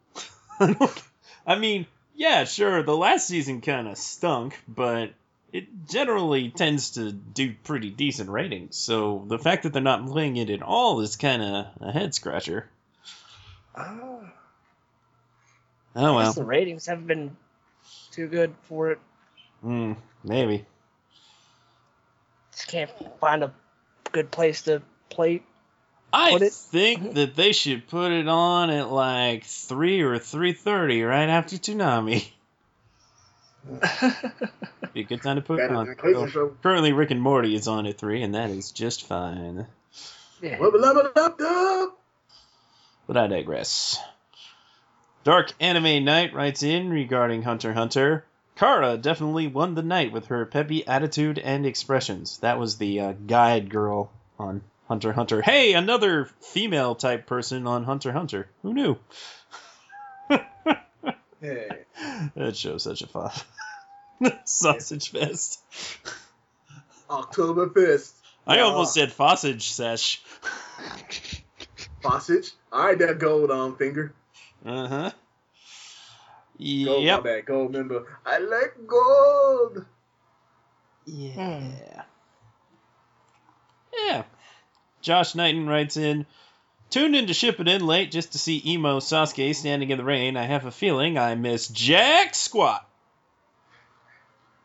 [1.45, 5.11] I mean, yeah, sure, the last season kind of stunk, but
[5.53, 8.77] it generally tends to do pretty decent ratings.
[8.77, 12.15] So the fact that they're not playing it at all is kind of a head
[12.15, 12.69] scratcher.
[13.77, 14.25] Oh,
[15.95, 17.37] Oh I well, guess the ratings haven't been
[18.11, 18.99] too good for it.
[19.65, 20.65] mm, maybe.
[22.53, 23.53] Just can't find a
[24.11, 25.43] good place to play.
[26.15, 31.29] I think that they should put it on at like three or three thirty right
[31.29, 32.27] after Toonami.
[34.92, 35.87] Be a good time to put it on.
[35.87, 36.57] than Clayton.
[36.62, 39.66] Currently, Rick and Morty is on at three, and that is just fine.
[40.40, 40.59] yeah.
[40.59, 41.90] Wubba lubba dub dub.
[43.07, 44.01] But I digress.
[45.25, 48.25] Dark Anime Knight writes in regarding Hunter x Hunter.
[48.57, 52.38] Kara definitely won the night with her peppy attitude and expressions.
[52.38, 55.40] That was the uh, guide girl on Hunter x Hunter.
[55.40, 58.48] Hey, another female type person on Hunter x Hunter.
[58.62, 58.98] Who knew?
[61.42, 62.28] Yeah.
[62.37, 63.31] That show's such a fun.
[64.44, 65.61] Sausage fest.
[67.11, 68.12] Oktoberfest.
[68.46, 68.62] I Yeah.
[68.62, 70.22] almost said sausage sesh.
[72.02, 72.52] Sausage.
[72.72, 74.14] All right, that gold on finger.
[74.64, 75.11] Uh huh.
[76.59, 77.24] Gold, Yep.
[77.24, 77.46] my bad.
[77.46, 78.07] Gold member.
[78.24, 79.85] I like gold.
[81.07, 82.02] Yeah.
[84.07, 84.22] Yeah.
[85.00, 86.26] Josh Knighton writes in
[86.92, 90.37] Tuned in to Shippuden late just to see emo Sasuke standing in the rain.
[90.37, 92.87] I have a feeling I missed Jack Squat.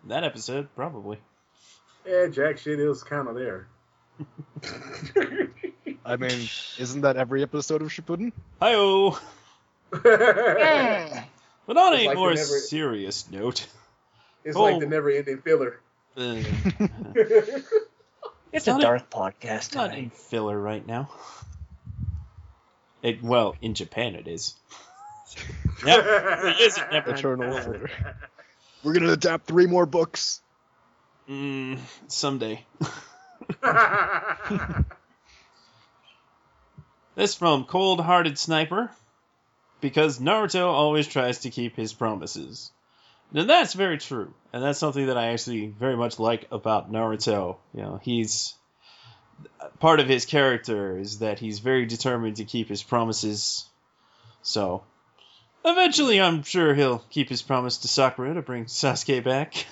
[0.08, 1.20] That episode, probably.
[2.06, 3.68] Yeah, Jack shit is kind of there.
[6.06, 8.32] I mean, isn't that every episode of Shippuden?
[8.62, 9.20] Hi-oh!
[11.68, 13.68] But on It's a like more never- serious note.
[14.46, 14.64] It's Oh.
[14.64, 15.80] like the never-ending filler.
[16.16, 16.42] Uh,
[18.54, 20.14] It's not a a- dark podcast it's not in tonight.
[20.14, 21.10] filler right now.
[23.02, 24.56] It well, in Japan it is.
[25.86, 27.92] Yep, it is a never Eternal Order.
[28.84, 30.42] We're gonna adapt three more books.
[31.30, 32.66] Mm, someday.
[37.18, 38.92] This from Cold Hearted Sniper.
[39.82, 42.72] Because Naruto always tries to keep his promises.
[43.32, 44.36] Now that's very true.
[44.54, 47.58] And that's something that I actually very much like about Naruto.
[47.74, 48.54] You know, he's
[49.80, 53.66] part of his character is that he's very determined to keep his promises.
[54.42, 54.84] So
[55.68, 59.66] Eventually, I'm sure he'll keep his promise to Sakura to bring Sasuke back.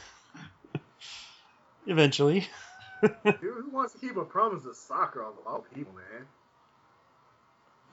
[1.88, 2.48] Eventually.
[3.02, 5.28] Dude, who wants to keep a promise to Sakura?
[5.28, 6.26] of all people, man?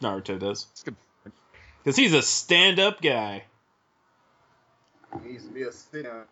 [0.00, 0.66] Naruto does.
[0.72, 0.84] It's.
[1.78, 3.44] Because he's a stand up guy.
[5.22, 6.24] He needs to be a sit down.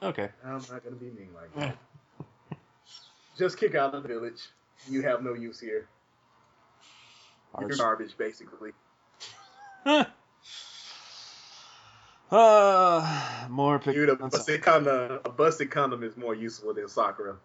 [0.00, 0.28] Okay.
[0.44, 1.76] I'm not gonna be mean like that.
[3.36, 4.40] Just kick out of the village.
[4.88, 5.88] You have no use here.
[7.58, 7.78] You're Arch.
[7.78, 8.72] garbage, basically.
[12.30, 13.94] uh, more pick.
[13.94, 17.36] Dude, a busted condom, a busted condom is more useful than Sakura.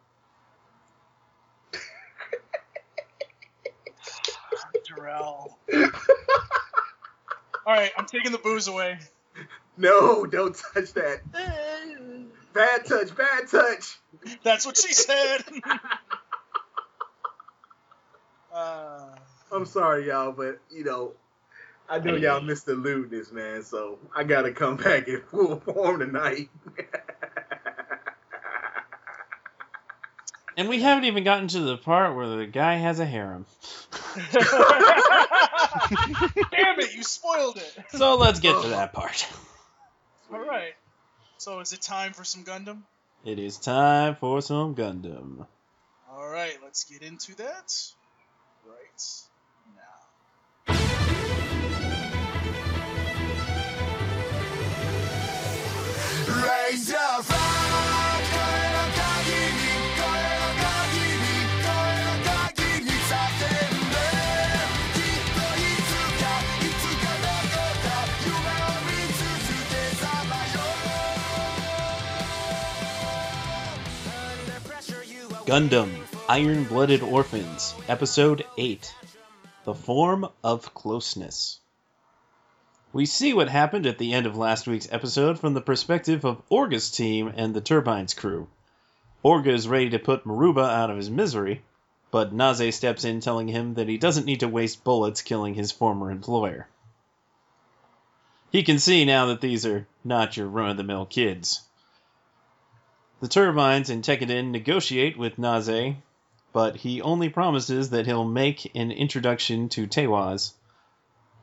[4.87, 5.59] Darrell.
[7.65, 8.99] All right, I'm taking the booze away.
[9.77, 11.21] No, don't touch that.
[12.53, 13.99] Bad touch, bad touch.
[14.43, 15.43] That's what she said.
[18.53, 19.15] uh,
[19.51, 21.13] I'm sorry, y'all, but you know,
[21.87, 23.63] I know y'all missed the lewdness, man.
[23.63, 26.49] So I gotta come back in full form tonight.
[30.59, 33.45] And we haven't even gotten to the part where the guy has a harem.
[34.33, 34.41] Damn
[36.81, 37.77] it, you spoiled it.
[37.91, 39.25] So let's get to that part.
[40.33, 40.73] All right.
[41.39, 42.81] So is it time for some Gundam?
[43.23, 45.47] It is time for some Gundam.
[46.11, 47.73] All right, let's get into that
[48.67, 49.28] right
[75.49, 75.91] Gundam
[76.29, 78.93] Iron Blooded Orphans, Episode 8
[79.63, 81.59] The Form of Closeness.
[82.93, 86.47] We see what happened at the end of last week's episode from the perspective of
[86.49, 88.47] Orga's team and the Turbines crew.
[89.25, 91.63] Orga is ready to put Maruba out of his misery,
[92.11, 95.71] but Naze steps in telling him that he doesn't need to waste bullets killing his
[95.71, 96.67] former employer.
[98.51, 101.61] He can see now that these are not your run of the mill kids.
[103.21, 105.95] The Turbines and Tekkadan negotiate with Naze,
[106.53, 110.53] but he only promises that he'll make an introduction to Teiwaz.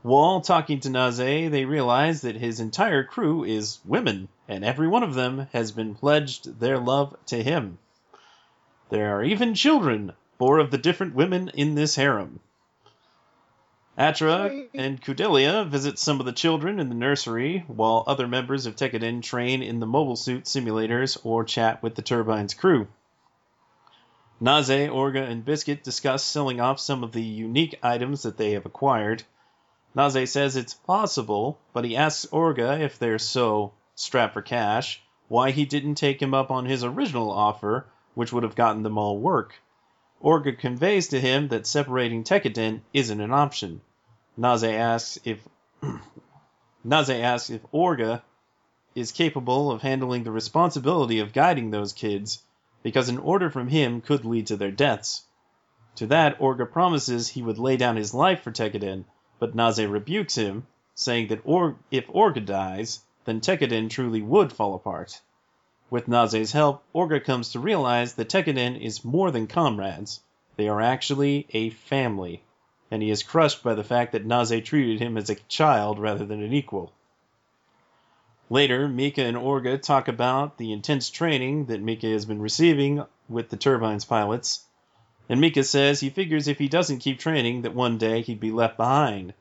[0.01, 5.03] While talking to Naze, they realize that his entire crew is women, and every one
[5.03, 7.77] of them has been pledged their love to him.
[8.89, 12.41] There are even children, four of the different women in this harem.
[13.99, 18.77] Atra and Kudelia visit some of the children in the nursery, while other members of
[18.77, 22.89] Tekkadan train in the mobile suit simulators or chat with the Turbine's crew.
[24.39, 28.67] Naze, Orga, and Biscuit discuss selling off some of the unique items that they have
[28.67, 29.23] acquired.
[29.95, 35.53] Naze says it's possible, but he asks Orga if they're so strapped for cash, why
[35.53, 39.19] he didn't take him up on his original offer, which would have gotten them all
[39.19, 39.55] work.
[40.23, 43.81] Orga conveys to him that separating Tekkadan isn't an option.
[44.37, 45.47] Naze asks if
[46.85, 48.23] Naze asks if Orga
[48.95, 52.43] is capable of handling the responsibility of guiding those kids,
[52.83, 55.25] because an order from him could lead to their deaths.
[55.97, 59.05] To that, Orga promises he would lay down his life for Tekkadan,
[59.39, 64.75] but Naze rebukes him, saying that or- if Orga dies, then Tekkadan truly would fall
[64.75, 65.21] apart.
[65.89, 70.21] With Naze's help, Orga comes to realize that Tekkadan is more than comrades.
[70.57, 72.43] They are actually a family,
[72.91, 76.25] and he is crushed by the fact that Naze treated him as a child rather
[76.25, 76.93] than an equal.
[78.49, 83.49] Later, Mika and Orga talk about the intense training that Mika has been receiving with
[83.49, 84.65] the Turbine's pilots,
[85.29, 88.53] and Mika says he figures if he doesn't keep training that one day he'd be
[88.53, 89.35] left behind.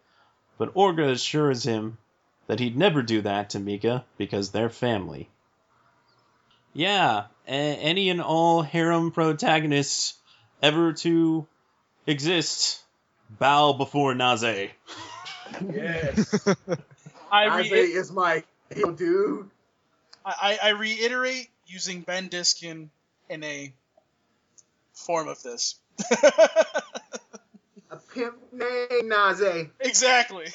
[0.57, 1.99] But Orga assures him
[2.47, 5.29] that he'd never do that to Mika because they're family.
[6.73, 10.15] Yeah, a- any and all harem protagonists
[10.63, 11.45] ever to
[12.07, 12.81] exist
[13.29, 14.69] bow before Naze.
[15.73, 16.47] Yes.
[17.31, 19.49] I, Isaiah re- is my hero, dude.
[20.25, 22.89] I, I reiterate using Ben Diskin
[23.29, 23.73] in a
[24.93, 25.75] form of this.
[27.91, 29.67] A pimp named Naze.
[29.79, 30.47] exactly.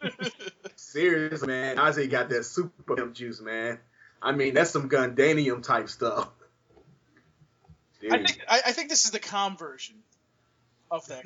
[0.76, 1.76] Seriously, man.
[1.76, 3.78] Naze got that super pimp juice, man.
[4.22, 6.28] I mean, that's some Gundanium type stuff.
[8.00, 8.12] Dude.
[8.12, 9.96] I think I, I think this is the calm version
[10.90, 11.24] of that.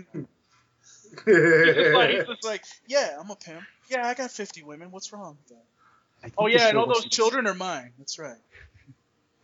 [1.25, 1.35] He's
[1.75, 3.63] just, like, he's just like, yeah, I'm a pimp.
[3.89, 4.91] Yeah, I got 50 women.
[4.91, 6.33] What's wrong with that?
[6.39, 7.93] Oh yeah, and all those you to- children are mine.
[7.99, 8.37] That's right.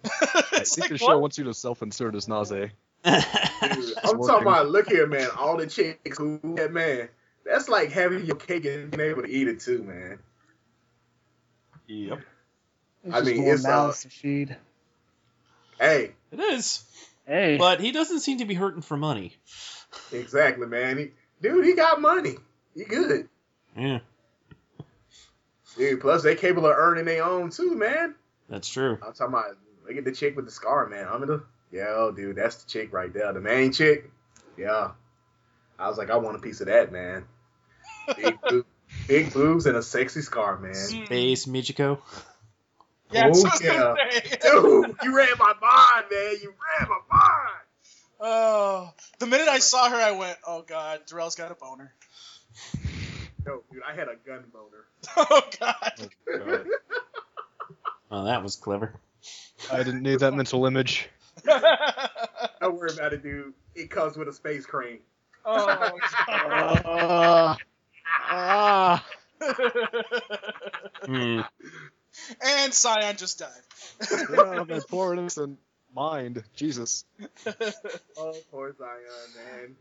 [0.04, 1.20] I think like, the show what?
[1.20, 2.70] wants you to self-insert as Naze.
[3.04, 4.26] I'm working.
[4.26, 5.28] talking about, look here, man.
[5.38, 7.08] All the chicks who that man,
[7.44, 10.18] That's like having your cake and being able to eat it too, man.
[11.86, 12.20] Yep.
[13.04, 14.56] It's I mean, more it's, uh, mouths to feed.
[15.78, 16.84] Hey, It is.
[17.26, 19.34] Hey, But he doesn't seem to be hurting for money.
[20.12, 20.98] exactly, man.
[20.98, 21.10] He,
[21.42, 22.36] dude, he got money.
[22.74, 23.28] He good.
[23.76, 24.00] Yeah,
[25.76, 28.14] Dude, plus they capable of earning their own too, man.
[28.48, 28.98] that's true.
[29.02, 31.06] I'm talking about look at the chick with the scar, man.
[31.08, 33.32] I'm gonna yeah, oh, dude, that's the chick right there.
[33.32, 34.10] The main chick.
[34.56, 34.90] Yeah.
[35.78, 37.24] I was like, I want a piece of that, man.
[38.16, 38.66] Big, boob,
[39.06, 40.72] big boobs and a sexy scar, man.
[40.72, 41.06] Mm.
[41.06, 41.98] Space Michiko.
[42.02, 42.12] Oh,
[43.12, 44.38] yeah, Oh, what I was gonna say.
[44.42, 46.36] Dude, you read my mind, man.
[46.42, 46.99] You read my mind.
[48.20, 51.92] Oh, the minute I saw her, I went, "Oh God, Darrell's got a boner."
[53.46, 54.84] No, dude, I had a gun boner.
[55.16, 56.08] Oh God.
[58.10, 58.92] Oh, that was clever.
[59.72, 61.08] I didn't need that mental image.
[61.44, 63.54] Don't worry about it, dude.
[63.74, 64.98] It comes with a space crane.
[65.44, 65.96] oh.
[66.84, 67.56] Ah,
[68.30, 69.06] ah.
[71.06, 71.40] Hmm.
[72.42, 73.48] and Scion just died.
[74.10, 75.58] Yeah, my poor innocent
[75.94, 76.42] mind.
[76.54, 77.04] Jesus.
[78.16, 79.76] Oh, poor Scion,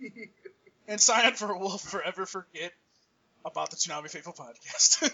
[0.00, 0.10] man.
[0.88, 2.72] and Scion for will forever forget
[3.44, 5.02] about the Toonami Faithful podcast.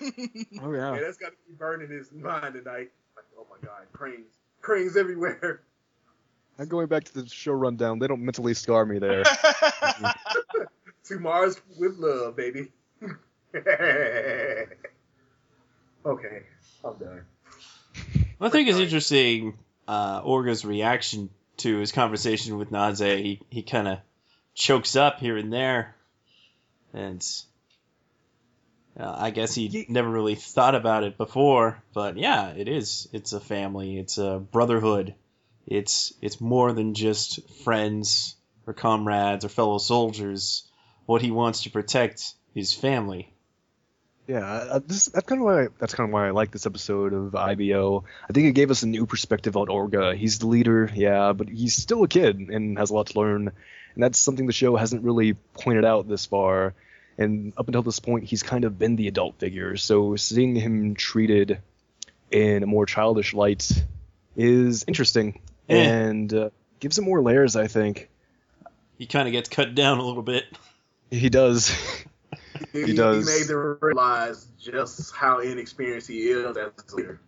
[0.62, 1.00] Oh yeah, yeah.
[1.00, 2.90] that's got to be burning his mind tonight.
[3.16, 4.26] Like, oh my God, cranes,
[4.60, 5.60] cranes everywhere.
[6.58, 8.00] I'm going back to the show rundown.
[8.00, 9.22] They don't mentally scar me there.
[11.04, 12.72] to Mars with love, baby.
[13.54, 14.66] okay,
[16.84, 17.24] I'm done.
[18.40, 19.56] I think it's interesting.
[19.88, 22.98] Uh, Orga's reaction to his conversation with Naze.
[22.98, 23.98] He he kind of
[24.54, 25.96] chokes up here and there,
[26.92, 27.26] and
[29.00, 31.82] uh, I guess he never really thought about it before.
[31.94, 33.08] But yeah, it is.
[33.12, 33.98] It's a family.
[33.98, 35.14] It's a brotherhood.
[35.66, 38.36] It's it's more than just friends
[38.66, 40.68] or comrades or fellow soldiers.
[41.06, 43.32] What he wants to protect is family.
[44.28, 47.14] Yeah, uh, this, that's kind of why that's kind of why I like this episode
[47.14, 48.04] of IBO.
[48.28, 50.14] I think it gave us a new perspective on Orga.
[50.14, 53.48] He's the leader, yeah, but he's still a kid and has a lot to learn,
[53.94, 56.74] and that's something the show hasn't really pointed out this far.
[57.16, 59.76] And up until this point, he's kind of been the adult figure.
[59.78, 61.60] So seeing him treated
[62.30, 63.66] in a more childish light
[64.36, 65.76] is interesting Yeah.
[65.78, 66.50] and uh,
[66.80, 67.56] gives him more layers.
[67.56, 68.08] I think
[68.98, 70.44] He kind of gets cut down a little bit.
[71.10, 71.72] he does.
[72.72, 73.28] He, does.
[73.28, 77.20] He made them realize just how inexperienced he is as a leader.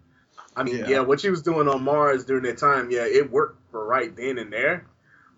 [0.56, 0.88] I mean, Yeah.
[0.88, 1.00] yeah.
[1.00, 4.38] what he was doing on Mars during that time, yeah, it worked for right then
[4.38, 4.86] and there.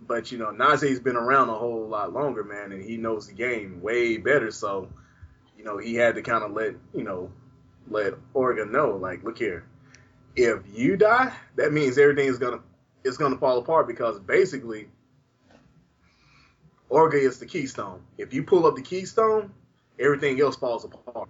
[0.00, 3.34] But you know, Naze's been around a whole lot longer, man, and he knows the
[3.34, 4.50] game way better.
[4.50, 4.88] So,
[5.56, 7.30] you know, he had to kind of let you know,
[7.88, 9.64] let Orga know, like, look here,
[10.34, 12.60] if you die, that means everything is gonna
[13.04, 14.88] it's gonna fall apart because basically,
[16.90, 18.02] Orga is the keystone.
[18.18, 19.52] If you pull up the keystone,
[19.98, 21.28] everything else falls apart.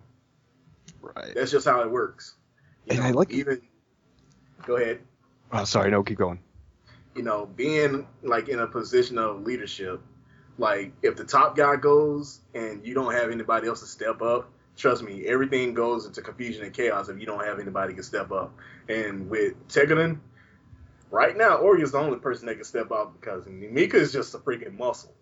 [1.01, 1.35] right.
[1.35, 2.35] That's just how it works.
[2.87, 3.61] You And know, I like- even.
[4.67, 5.01] Go ahead.
[5.53, 5.91] Oh, sorry.
[5.91, 6.39] No, keep going.
[7.15, 10.01] You know, being like in a position of leadership,
[10.59, 14.49] like if the top guy goes and you don't have anybody else to step up,
[14.77, 18.31] trust me, everything goes into confusion and chaos if you don't have anybody to step
[18.33, 18.55] up.
[18.89, 20.21] And with Tekkadan,
[21.11, 24.35] right now, Ori is the only person that can step up because Mika is just
[24.35, 25.15] a freaking muscle,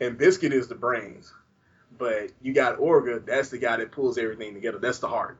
[0.00, 1.32] and Biscuit is the brains.
[1.96, 4.78] But you got Orga, that's the guy that pulls everything together.
[4.78, 5.38] That's the heart.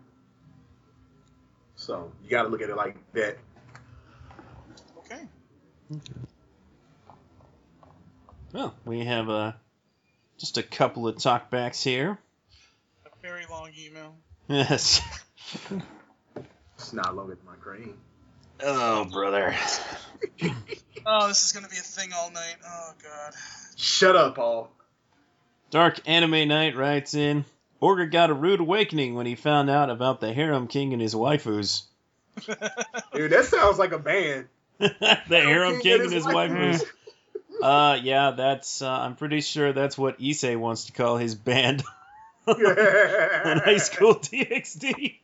[1.76, 3.38] So you got to look at it like that.
[4.98, 5.28] okay.
[5.92, 6.12] okay.
[8.52, 9.52] Well, we have uh,
[10.38, 12.18] just a couple of talkbacks here.
[13.04, 14.14] A very long email.
[14.46, 15.00] Yes.
[16.76, 17.94] It's not longer than my brain.
[18.62, 19.54] Oh, brother.
[21.06, 22.56] Oh, this is gonna be a thing all night.
[22.66, 23.34] Oh God.
[23.76, 24.70] Shut up, Paul.
[25.74, 27.44] Dark Anime Knight writes in
[27.82, 31.16] Orga got a rude awakening when he found out about the Harem King and his
[31.16, 31.82] waifus.
[33.12, 34.46] Dude, that sounds like a band.
[34.78, 36.82] the Harem King and his waifus.
[37.62, 38.82] Uh, yeah, that's.
[38.82, 41.82] Uh, I'm pretty sure that's what Issei wants to call his band
[42.46, 45.14] on High School DxD.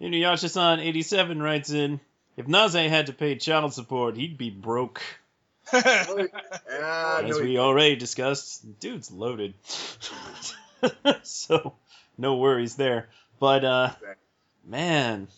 [0.00, 2.00] Inuyasha-san 87 writes in,
[2.36, 5.02] if Naze had to pay child support, he'd be broke.
[6.82, 9.54] Ah, As no, we already discussed, dude's loaded.
[11.22, 11.74] so,
[12.16, 13.08] no worries there.
[13.38, 13.90] But, uh,
[14.66, 15.28] man,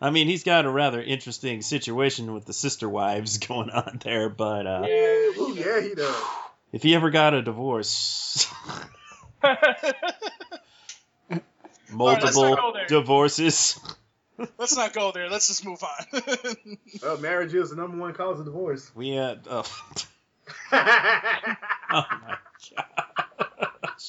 [0.00, 4.28] I mean, he's got a rather interesting situation with the sister wives going on there,
[4.28, 6.22] but, uh, Ooh, yeah, he does.
[6.72, 8.46] if he ever got a divorce,
[11.90, 12.86] multiple go there.
[12.86, 13.78] divorces.
[14.58, 15.28] let's not go there.
[15.28, 16.66] Let's just move on.
[17.02, 18.90] Well, marriage is the number one cause of divorce.
[18.94, 19.62] We uh oh,
[20.72, 20.84] oh
[21.92, 22.36] my
[22.76, 24.08] gosh.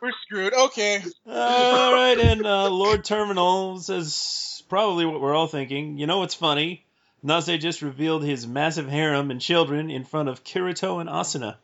[0.00, 0.54] We're screwed.
[0.54, 1.02] Okay.
[1.26, 5.98] All right, and uh, Lord Terminal says probably what we're all thinking.
[5.98, 6.84] You know what's funny?
[7.24, 11.56] Naze just revealed his massive harem and children in front of Kirito and Asuna.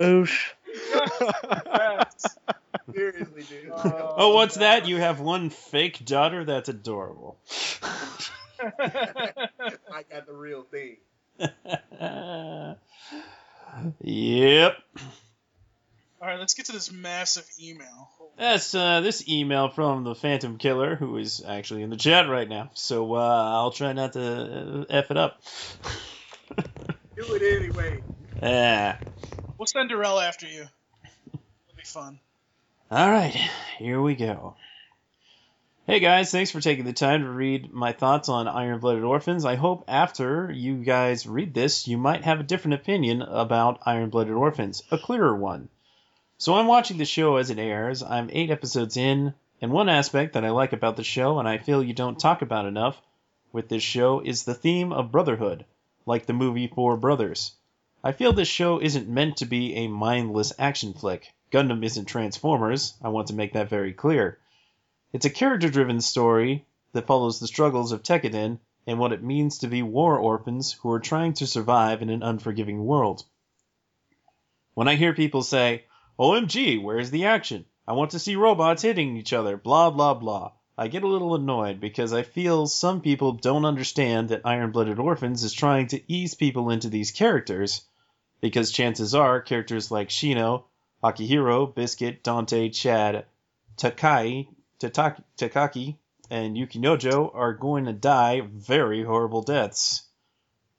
[0.00, 0.52] Oosh.
[2.94, 3.72] Seriously, dude.
[3.72, 4.86] Oh, what's that?
[4.86, 6.44] You have one fake daughter?
[6.44, 7.38] That's adorable.
[8.60, 10.96] I got the real thing.
[14.00, 14.76] yep.
[16.20, 18.10] All right, let's get to this massive email.
[18.38, 22.48] That's uh, this email from the Phantom Killer, who is actually in the chat right
[22.48, 22.70] now.
[22.74, 25.42] So uh, I'll try not to uh, f it up.
[27.16, 28.02] Do it anyway.
[28.42, 28.96] Yeah.
[29.58, 30.64] We'll send Darrell after you.
[31.84, 32.18] Be fun.
[32.90, 34.56] All right, here we go.
[35.86, 39.44] Hey guys, thanks for taking the time to read my thoughts on Iron Blooded Orphans.
[39.44, 44.08] I hope after you guys read this, you might have a different opinion about Iron
[44.08, 45.68] Blooded Orphans, a clearer one.
[46.38, 48.02] So I'm watching the show as it airs.
[48.02, 51.58] I'm eight episodes in, and one aspect that I like about the show, and I
[51.58, 52.98] feel you don't talk about enough
[53.52, 55.66] with this show, is the theme of brotherhood,
[56.06, 57.52] like the movie Four Brothers.
[58.02, 61.34] I feel this show isn't meant to be a mindless action flick.
[61.54, 64.40] Gundam isn't Transformers, I want to make that very clear.
[65.12, 69.58] It's a character driven story that follows the struggles of Tekkadan and what it means
[69.58, 73.22] to be war orphans who are trying to survive in an unforgiving world.
[74.74, 75.84] When I hear people say,
[76.18, 77.66] OMG, where's the action?
[77.86, 80.50] I want to see robots hitting each other, blah blah blah.
[80.76, 84.98] I get a little annoyed because I feel some people don't understand that Iron Blooded
[84.98, 87.84] Orphans is trying to ease people into these characters,
[88.40, 90.64] because chances are characters like Shino,
[91.04, 93.26] Akihiro, Biscuit, Dante, Chad,
[93.76, 94.48] Takai,
[94.80, 95.98] Takaki,
[96.30, 100.08] and Yukinojo are going to die very horrible deaths.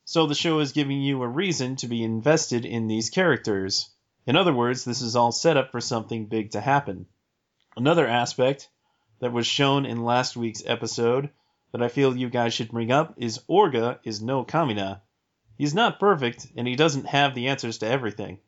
[0.03, 3.87] So the show is giving you a reason to be invested in these characters.
[4.25, 7.05] In other words, this is all set up for something big to happen.
[7.77, 8.67] Another aspect
[9.19, 11.29] that was shown in last week's episode
[11.71, 15.01] that I feel you guys should bring up is Orga is no Kamina.
[15.55, 18.39] He's not perfect, and he doesn't have the answers to everything.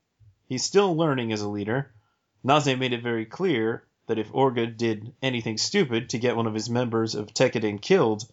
[0.47, 1.93] He's still learning as a leader.
[2.41, 6.53] Naze made it very clear that if Orga did anything stupid to get one of
[6.53, 8.23] his members of Tekkadan killed,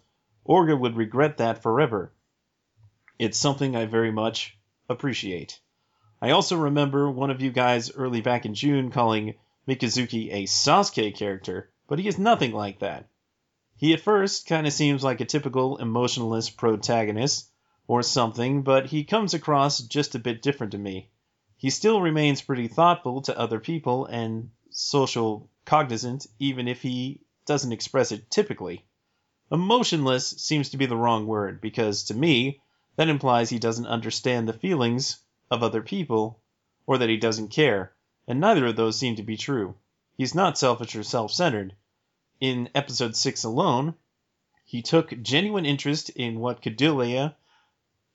[0.46, 2.12] Orga would regret that forever.
[3.18, 4.56] It's something I very much
[4.88, 5.60] appreciate.
[6.22, 9.34] I also remember one of you guys early back in June calling
[9.66, 13.08] Mikazuki a Sasuke character, but he is nothing like that.
[13.76, 17.50] He at first kind of seems like a typical emotionless protagonist
[17.88, 21.10] or something, but he comes across just a bit different to me.
[21.56, 27.72] He still remains pretty thoughtful to other people and social cognizant, even if he doesn't
[27.72, 28.84] express it typically.
[29.50, 32.60] Emotionless seems to be the wrong word, because to me,
[32.96, 35.18] that implies he doesn't understand the feelings
[35.50, 36.40] of other people,
[36.86, 37.92] or that he doesn't care,
[38.26, 39.74] and neither of those seem to be true.
[40.16, 41.74] He's not selfish or self centered.
[42.40, 43.94] In episode 6 alone,
[44.64, 47.36] he took genuine interest in what Kudelia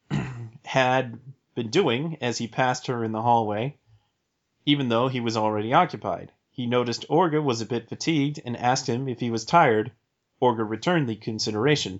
[0.66, 1.20] had
[1.60, 3.76] been doing as he passed her in the hallway,
[4.66, 6.32] even though he was already occupied.
[6.52, 9.92] He noticed Orga was a bit fatigued and asked him if he was tired.
[10.42, 12.00] Orga returned the consideration.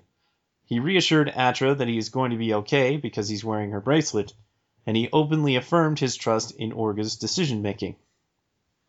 [0.64, 4.34] He reassured Atra that he is going to be okay because he's wearing her bracelet,
[4.86, 7.98] and he openly affirmed his trust in Orga's decision making.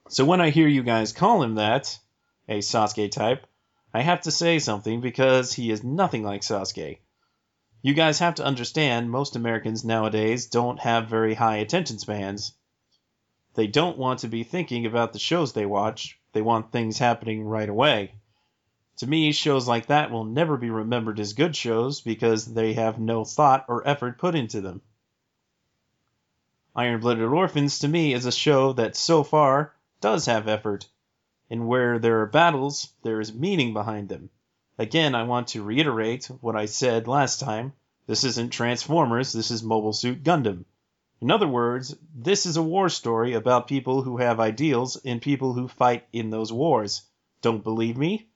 [0.09, 1.99] So when I hear you guys call him that,
[2.49, 3.45] a Sasuke type,
[3.93, 6.99] I have to say something because he is nothing like Sasuke.
[7.83, 12.53] You guys have to understand most Americans nowadays don't have very high attention spans.
[13.55, 17.43] They don't want to be thinking about the shows they watch, they want things happening
[17.43, 18.17] right away.
[18.99, 23.01] To me, shows like that will never be remembered as good shows because they have
[23.01, 24.83] no thought or effort put into them.
[26.77, 30.87] Iron Blooded Orphans to me is a show that so far does have effort,
[31.49, 34.29] and where there are battles, there is meaning behind them.
[34.81, 37.75] Again, I want to reiterate what I said last time.
[38.07, 40.65] This isn't Transformers, this is Mobile Suit Gundam.
[41.21, 45.53] In other words, this is a war story about people who have ideals and people
[45.53, 47.03] who fight in those wars.
[47.43, 48.31] Don't believe me?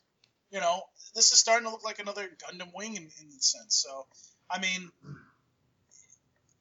[0.51, 0.83] you know,
[1.15, 3.83] this is starting to look like another Gundam Wing in, in a sense.
[3.83, 4.07] So,
[4.51, 4.91] I mean,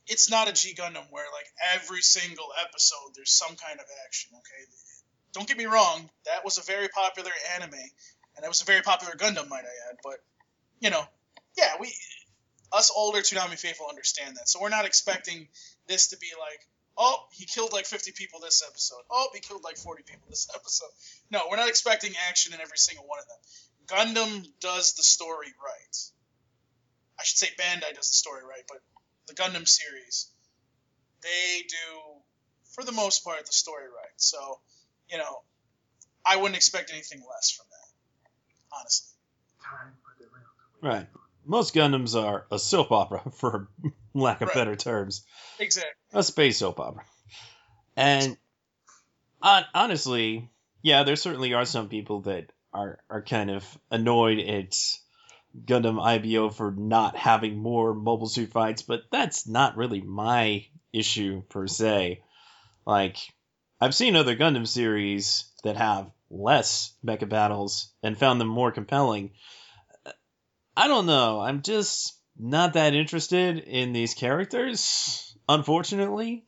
[0.07, 4.32] it's not a G Gundam where, like, every single episode there's some kind of action,
[4.38, 4.63] okay?
[5.34, 8.82] Don't get me wrong, that was a very popular anime, and that was a very
[8.82, 10.23] popular Gundam, might I add, but,
[10.80, 11.03] you know,
[11.57, 11.93] yeah, we,
[12.71, 14.47] us older Toonami faithful understand that.
[14.47, 15.49] So we're not expecting
[15.88, 16.59] this to be like,
[16.98, 19.02] oh, he killed like 50 people this episode.
[19.10, 20.89] Oh, he killed like 40 people this episode.
[21.32, 23.38] No, we're not expecting action in every single one of them.
[23.88, 25.98] Gundam does the story right.
[27.20, 28.82] I should say Bandai does the story right, but
[29.28, 30.30] the Gundam series,
[31.22, 32.02] they do,
[32.74, 34.14] for the most part, the story right.
[34.18, 34.60] So,
[35.10, 35.41] you know,
[36.26, 39.12] I wouldn't expect anything less from that, honestly.
[39.64, 40.93] Time for the real.
[40.93, 41.08] Right.
[41.46, 43.68] Most Gundams are a soap opera, for
[44.16, 44.55] lack of Right.
[44.55, 45.24] better terms.
[45.59, 45.91] Exactly.
[46.13, 47.03] a space soap opera.
[47.95, 48.38] And
[49.41, 50.49] hon- honestly,
[50.82, 54.76] yeah, there certainly are some people that are are kind of annoyed at
[55.66, 61.43] Gundam IBO for not having more mobile suit fights, but that's not really my issue
[61.49, 62.22] per se.
[62.86, 63.18] Like,
[63.80, 69.32] I've seen other Gundam series that have less mecha battles and found them more compelling.
[70.76, 71.39] I don't know.
[71.39, 76.44] I'm just not that interested in these characters, unfortunately.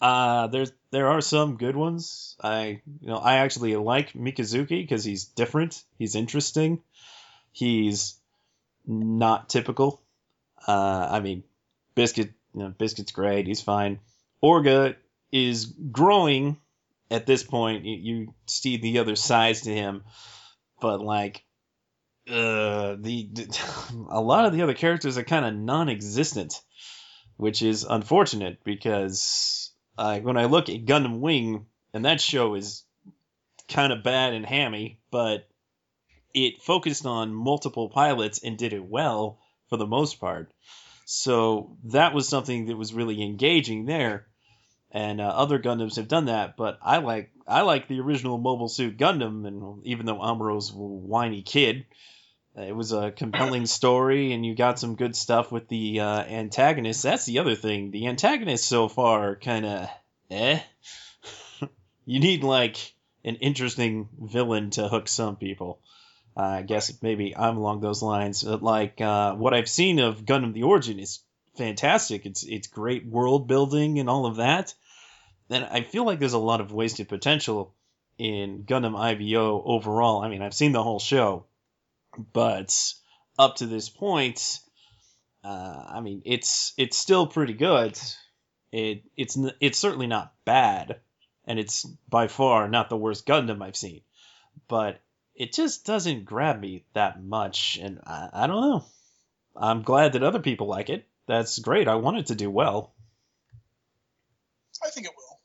[0.00, 2.36] Uh, there's there are some good ones.
[2.42, 5.82] I you know I actually like Mikazuki because he's different.
[5.98, 6.82] He's interesting.
[7.52, 8.16] He's
[8.86, 10.00] not typical.
[10.66, 11.44] Uh, I mean,
[11.94, 13.46] Biscuit, you know, Biscuit's great.
[13.46, 14.00] He's fine.
[14.42, 14.96] Orga
[15.32, 16.58] is growing
[17.10, 17.84] at this point.
[17.84, 20.04] You, you see the other sides to him,
[20.80, 21.44] but like,
[22.30, 23.28] uh, the,
[24.10, 26.60] a lot of the other characters are kind of non-existent,
[27.36, 32.84] which is unfortunate because uh, when I look at Gundam Wing, and that show is
[33.68, 35.48] kind of bad and hammy, but
[36.34, 40.52] it focused on multiple pilots and did it well for the most part.
[41.04, 44.26] So that was something that was really engaging there.
[44.92, 48.68] And uh, other Gundams have done that, but I like I like the original Mobile
[48.68, 51.86] Suit Gundam, and even though Amuro's whiny kid,
[52.56, 57.02] it was a compelling story, and you got some good stuff with the uh, antagonists.
[57.02, 57.90] That's the other thing.
[57.90, 59.88] The antagonists so far kind of
[60.30, 60.60] eh.
[62.04, 62.76] you need like
[63.24, 65.80] an interesting villain to hook some people.
[66.36, 68.42] Uh, I guess maybe I'm along those lines.
[68.42, 71.20] But like uh, what I've seen of Gundam: The Origin is
[71.56, 72.26] fantastic.
[72.26, 74.74] It's it's great world building and all of that.
[75.50, 77.74] And I feel like there's a lot of wasted potential
[78.18, 80.22] in Gundam IBO overall.
[80.22, 81.46] I mean, I've seen the whole show,
[82.32, 82.74] but
[83.38, 84.58] up to this point,
[85.44, 87.98] uh, I mean, it's it's still pretty good.
[88.72, 91.00] It it's it's certainly not bad,
[91.44, 94.02] and it's by far not the worst Gundam I've seen.
[94.68, 95.00] But
[95.34, 98.84] it just doesn't grab me that much, and I, I don't know.
[99.56, 101.06] I'm glad that other people like it.
[101.26, 101.88] That's great.
[101.88, 102.94] I want it to do well.
[104.84, 105.40] I think it will.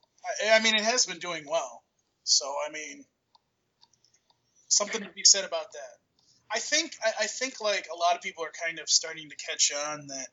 [0.51, 1.83] I, I mean, it has been doing well.
[2.23, 3.05] So, I mean,
[4.67, 6.04] something to be said about that.
[6.51, 9.35] I think, I, I think, like, a lot of people are kind of starting to
[9.35, 10.27] catch on that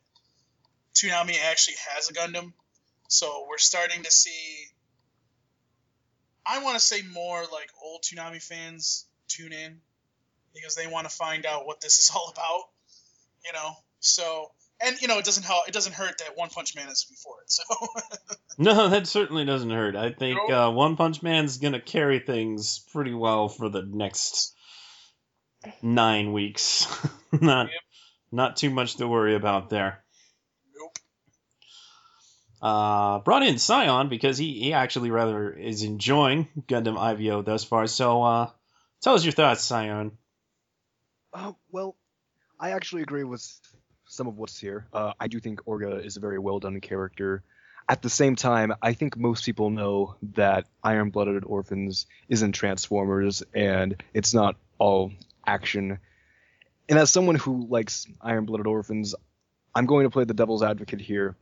[0.95, 2.53] Toonami actually has a Gundam.
[3.09, 4.67] So, we're starting to see,
[6.47, 9.81] I want to say more like old Toonami fans tune in
[10.55, 12.69] because they want to find out what this is all about,
[13.45, 13.77] you know?
[14.01, 14.51] So,
[14.85, 15.69] and you know it doesn't help.
[15.69, 17.51] It doesn't hurt that One Punch Man is before it.
[17.51, 17.63] So
[18.59, 19.97] No, that certainly doesn't hurt.
[19.97, 24.55] I think uh, One Punch Man's gonna carry things pretty well for the next
[25.83, 26.87] nine weeks.
[27.33, 27.81] not Yep.
[28.31, 30.03] not too much to worry about there.
[30.75, 30.99] nope.
[32.61, 37.87] Uh, brought in Scion because he, he actually rather is enjoying Gundam IBO thus far.
[37.87, 38.51] So uh,
[39.01, 40.13] tell us your thoughts, Scion.
[41.35, 41.97] Uh, well,
[42.61, 43.43] I actually agree with
[44.07, 44.87] some of what's here.
[44.93, 47.43] Uh, I do think Orga is a very well done character.
[47.89, 53.43] At the same time, I think most people know that Iron Blooded Orphans isn't Transformers
[53.55, 55.11] and it's not all
[55.47, 55.99] action.
[56.89, 59.15] And as someone who likes Iron Blooded Orphans,
[59.75, 61.37] I'm going to play the devil's advocate here.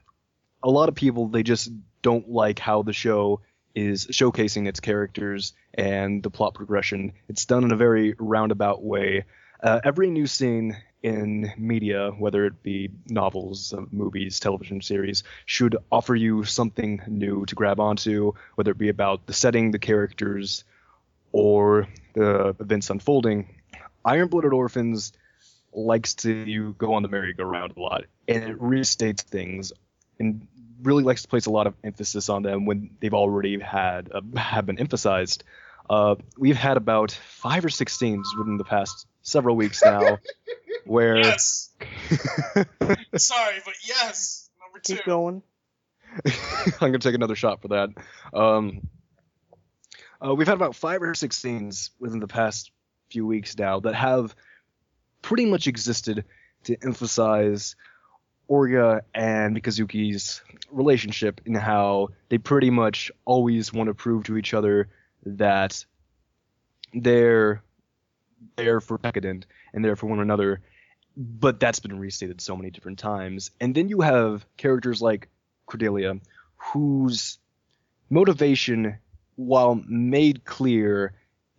[0.62, 1.70] A lot of people, they just
[2.02, 3.40] don't like how the show
[3.74, 7.12] is showcasing its characters and the plot progression.
[7.28, 9.24] It's done in a very roundabout way.
[9.62, 15.76] Uh, every new scene in media, whether it be novels, uh, movies, television series, should
[15.90, 20.64] offer you something new to grab onto, whether it be about the setting, the characters,
[21.32, 23.48] or the events unfolding.
[24.04, 25.12] Iron Blooded Orphans
[25.72, 29.72] likes to you go on the merry-go-round a lot, and it restates things
[30.18, 30.46] and
[30.82, 34.20] really likes to place a lot of emphasis on them when they've already had uh,
[34.36, 35.44] have been emphasized.
[35.88, 40.18] Uh, we've had about five or six scenes within the past several weeks now
[40.84, 41.70] where Yes.
[43.16, 44.48] Sorry, but yes.
[44.60, 44.96] Number two.
[44.96, 45.42] Keep going.
[46.26, 47.90] I'm gonna take another shot for that.
[48.32, 48.88] Um,
[50.24, 52.70] uh, we've had about five or six scenes within the past
[53.10, 54.34] few weeks now that have
[55.22, 56.24] pretty much existed
[56.64, 57.76] to emphasize
[58.48, 64.54] Orga and Mikazuki's relationship and how they pretty much always want to prove to each
[64.54, 64.88] other
[65.24, 65.84] that
[66.92, 67.62] they're
[68.56, 70.60] there for Tekkadan and there for one another.
[71.16, 73.50] But that's been restated so many different times.
[73.60, 75.28] And then you have characters like
[75.66, 76.20] Cordelia,
[76.56, 77.38] whose
[78.08, 78.98] motivation,
[79.36, 81.12] while made clear,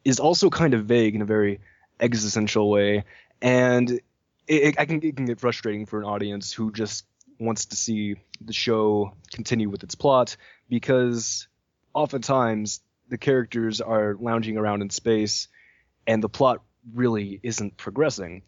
[0.03, 1.59] is also kind of vague in a very
[1.99, 3.05] existential way.
[3.41, 4.01] And it,
[4.47, 7.05] it, I can, it can get frustrating for an audience who just
[7.39, 10.37] wants to see the show continue with its plot
[10.69, 11.47] because
[11.93, 15.47] oftentimes the characters are lounging around in space
[16.07, 16.61] and the plot
[16.93, 18.43] really isn't progressing.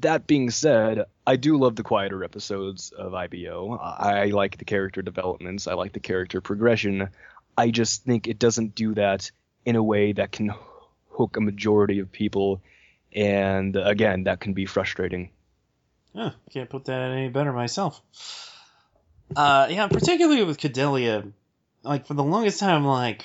[0.00, 3.78] That being said, I do love the quieter episodes of IBO.
[3.80, 7.08] I, I like the character developments, I like the character progression.
[7.56, 9.30] I just think it doesn't do that
[9.66, 10.54] in a way that can
[11.10, 12.62] hook a majority of people,
[13.12, 15.30] and again, that can be frustrating.
[16.14, 18.00] Huh, can't put that any better myself.
[19.34, 21.30] Uh, yeah, particularly with Kudelia,
[21.82, 23.24] like for the longest time, like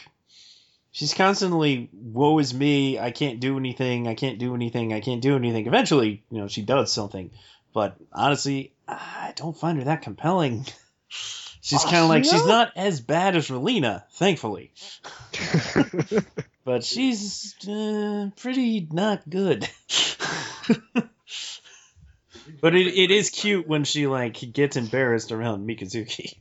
[0.92, 3.00] she's constantly woe is me.
[3.00, 4.08] I can't do anything.
[4.08, 4.94] I can't do anything.
[4.94, 5.68] I can't do anything.
[5.68, 7.32] Eventually, you know, she does something,
[7.72, 10.66] but honestly, I don't find her that compelling.
[11.62, 14.72] She's kind of like she's not as bad as Relena, thankfully,
[16.66, 19.70] but she's uh, pretty not good.
[22.60, 26.36] But it, it is cute when she like gets embarrassed around Mikazuki.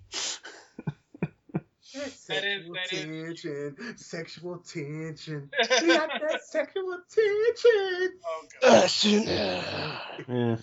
[1.95, 5.51] That is- that is- tension, sexual tension.
[5.83, 8.13] We got that sexual tension.
[8.27, 8.91] Oh god.
[9.03, 10.57] Yeah.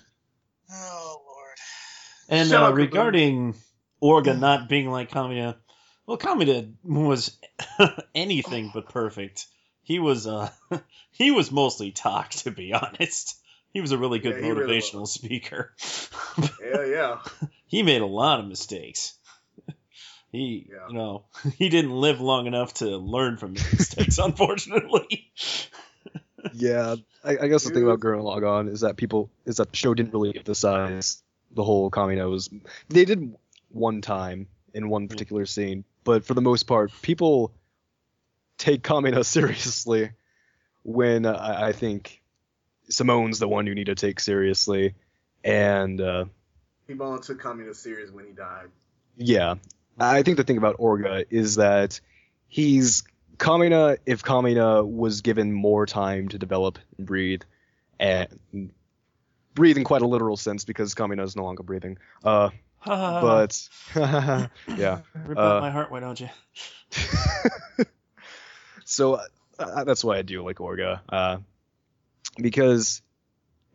[0.72, 1.58] Oh lord.
[2.30, 3.56] And uh, regarding
[4.02, 5.56] Orga not being like Kamina,
[6.06, 7.38] well, Kamina was
[8.16, 9.48] anything but perfect.
[9.84, 10.50] He was uh
[11.12, 13.36] he was mostly talk to be honest.
[13.74, 15.74] He was a really good Yeah, he really motivational speaker.
[16.38, 17.20] Hell yeah.
[17.68, 19.14] he made a lot of mistakes.
[20.32, 20.88] He, Yeah.
[20.90, 21.26] you know,
[21.58, 25.32] he didn't live long enough to learn from his mistakes, unfortunately.
[26.54, 29.76] yeah, I, I guess the thing about Gurren Lagann is that people is that the
[29.78, 31.22] show didn't really emphasize
[31.52, 32.50] the whole Kaminos.
[32.90, 33.36] They did
[33.78, 37.54] one time in one particular scene, but for the most part, people
[38.58, 40.12] take Kamina seriously
[40.84, 42.22] when uh, I I think
[42.90, 44.96] Simon's the one you need to take seriously,
[45.44, 46.26] and uh,
[46.88, 48.70] He Bone took Kamina serious when he died.
[49.18, 49.56] yeah,
[50.00, 52.00] I think the thing about Orga is that
[52.48, 53.04] he's
[53.38, 57.42] Kamina if Kamina was given more time to develop and breathe,
[58.00, 58.72] and
[59.54, 61.98] breathe in quite a literal sense because Kamina is no longer breathing.
[62.24, 62.50] Uh,
[62.86, 66.30] but yeah, Rip uh, out my heart, why don't you?
[68.86, 69.20] so
[69.60, 71.38] uh, that's why I do like Orga, uh,
[72.38, 73.02] because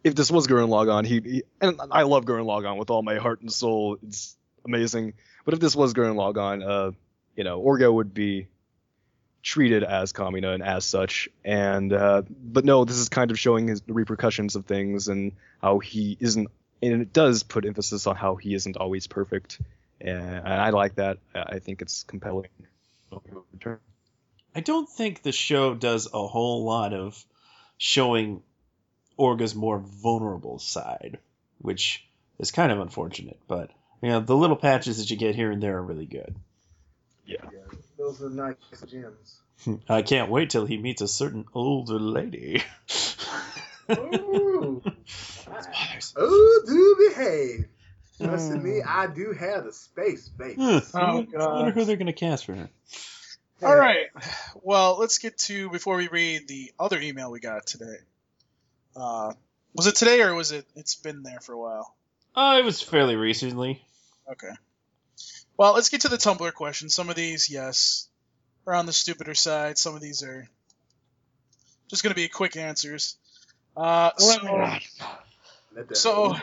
[0.04, 3.16] if this was Gurren Lagann, he, he and I love Gurren Lagann with all my
[3.16, 3.98] heart and soul.
[4.02, 5.14] It's amazing.
[5.44, 6.92] But if this was Gurren Lagann, uh,
[7.36, 8.48] you know, Orga would be
[9.42, 11.28] treated as Kamina and as such.
[11.44, 15.32] And uh, but no, this is kind of showing his the repercussions of things and
[15.60, 16.48] how he isn't
[16.82, 19.60] and it does put emphasis on how he isn't always perfect,
[20.00, 21.18] and I like that.
[21.34, 22.48] I think it's compelling.
[24.54, 27.22] I don't think the show does a whole lot of
[27.78, 28.42] showing
[29.16, 31.18] Orga's more vulnerable side,
[31.58, 32.06] which
[32.38, 33.38] is kind of unfortunate.
[33.48, 33.70] But
[34.02, 36.34] you know, the little patches that you get here and there are really good.
[37.24, 37.36] Yeah.
[37.44, 38.56] Yeah, those are nice
[38.86, 39.40] gems.
[39.88, 42.62] I can't wait till he meets a certain older lady.
[43.90, 44.82] Ooh.
[45.60, 46.14] Spoilers.
[46.20, 47.68] Ooh, do behave.
[48.18, 48.86] Listen to me, Mm.
[48.86, 50.54] I do have the space, baby.
[50.54, 51.74] Hmm, Oh, I wonder- I wonder God.
[51.74, 52.70] who they're gonna cast for her.
[53.62, 54.06] All right.
[54.62, 57.96] Well, let's get to before we read the other email we got today.
[58.96, 59.32] Uh,
[59.74, 60.66] was it today or was it?
[60.76, 61.94] It's been there for a while.
[62.34, 63.84] Uh, it was fairly recently.
[64.30, 64.50] Okay.
[65.56, 66.88] Well, let's get to the Tumblr question.
[66.90, 68.08] Some of these, yes,
[68.66, 69.78] are on the stupider side.
[69.78, 70.48] Some of these are
[71.88, 73.16] just going to be quick answers.
[73.76, 74.82] Uh, so Let that
[75.94, 76.36] So-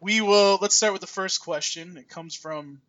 [0.00, 0.58] we will.
[0.60, 1.96] Let's start with the first question.
[1.96, 2.80] It comes from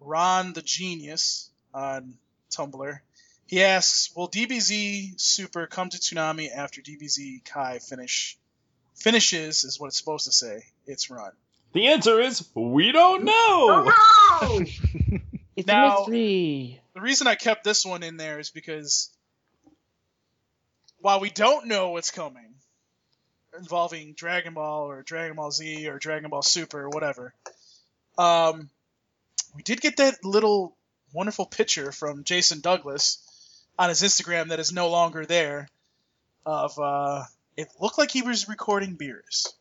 [0.00, 2.14] Ron the Genius on
[2.50, 3.00] Tumblr.
[3.46, 8.38] He asks, "Will DBZ Super come to Toonami after DBZ Kai finish
[8.94, 10.64] finishes?" Is what it's supposed to say.
[10.86, 11.32] It's run.
[11.72, 13.32] The answer is we don't know.
[13.32, 14.66] Oh, no!
[15.56, 16.80] It's Now- a mystery.
[16.94, 19.10] The reason I kept this one in there is because
[21.00, 22.54] while we don't know what's coming
[23.58, 27.34] involving Dragon Ball or Dragon Ball Z or Dragon Ball Super or whatever,
[28.16, 28.70] um,
[29.54, 30.76] we did get that little
[31.12, 33.18] wonderful picture from Jason Douglas
[33.78, 35.68] on his Instagram that is no longer there.
[36.44, 37.24] Of uh,
[37.56, 39.52] it looked like he was recording Beerus.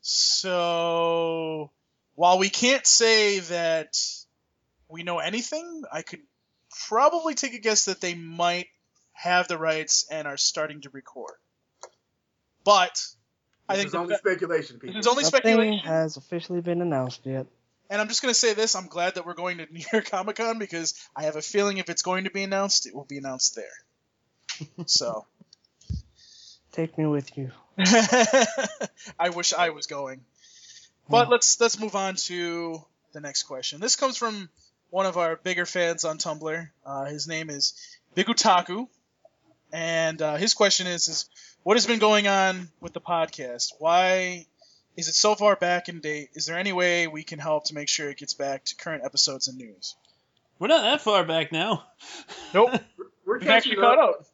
[0.00, 1.70] So
[2.14, 3.98] while we can't say that
[4.88, 6.20] we know anything, I could
[6.88, 8.68] probably take a guess that they might
[9.12, 11.34] have the rights and are starting to record.
[12.64, 13.06] But
[13.68, 14.94] I This think is only be- speculation, people.
[14.94, 15.86] this is only Nothing speculation.
[15.86, 17.46] has officially been announced yet.
[17.90, 20.10] And I'm just going to say this I'm glad that we're going to New York
[20.10, 23.04] Comic Con because I have a feeling if it's going to be announced, it will
[23.04, 24.66] be announced there.
[24.86, 25.26] so,
[26.72, 27.52] Take me with you.
[29.18, 30.24] I wish I was going.
[31.08, 33.80] But let's let's move on to the next question.
[33.80, 34.48] This comes from
[34.90, 36.68] one of our bigger fans on Tumblr.
[36.84, 37.74] Uh, his name is
[38.16, 38.88] Bigutaku,
[39.72, 41.28] and uh, his question is: is
[41.64, 43.72] what has been going on with the podcast?
[43.78, 44.46] Why
[44.96, 46.30] is it so far back in date?
[46.34, 49.02] Is there any way we can help to make sure it gets back to current
[49.04, 49.96] episodes and news?
[50.58, 51.84] We're not that far back now.
[52.52, 52.70] Nope,
[53.26, 54.26] We're we've actually catching caught up.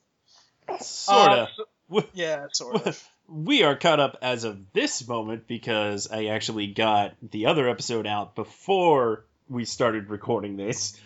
[0.69, 0.83] up.
[0.83, 1.49] Sorta.
[1.93, 3.09] Uh, yeah, sort of.
[3.29, 8.07] we are caught up as of this moment because I actually got the other episode
[8.07, 11.01] out before we started recording this.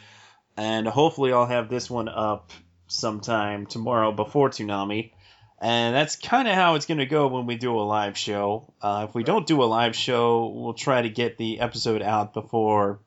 [0.57, 2.51] And hopefully I'll have this one up
[2.87, 5.13] sometime tomorrow before Toonami.
[5.61, 8.73] And that's kind of how it's going to go when we do a live show.
[8.83, 12.35] Uh, if we don't do a live show, we'll try to get the episode out
[12.35, 12.99] before,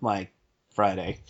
[0.00, 0.32] like,
[0.70, 1.20] Friday.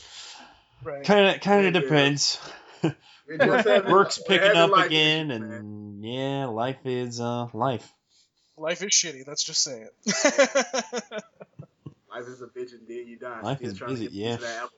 [0.83, 1.05] Right.
[1.05, 1.81] Kind of, kind of Yeah.
[1.81, 2.39] depends.
[3.29, 5.53] We're just having- Work's picking up life again, issues, man.
[5.53, 7.89] and yeah, life is uh life.
[8.57, 9.27] Life is shitty.
[9.27, 9.93] Let's just say it.
[12.11, 13.41] Life is a bitch and then you die.
[13.41, 14.65] Life Still is trying to busy, get a piece yeah.
[14.65, 14.71] of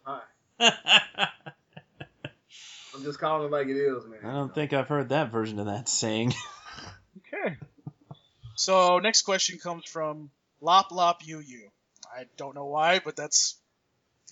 [0.60, 0.80] that apple
[1.18, 1.28] pie.
[2.94, 4.20] I'm just calling it like it is, man.
[4.24, 6.32] I don't think I've heard that version of that saying.
[7.32, 7.56] Okay.
[8.56, 10.30] So next question comes from
[10.60, 11.68] Lop Lop Yu Yu.
[12.16, 13.56] I don't know why, but that's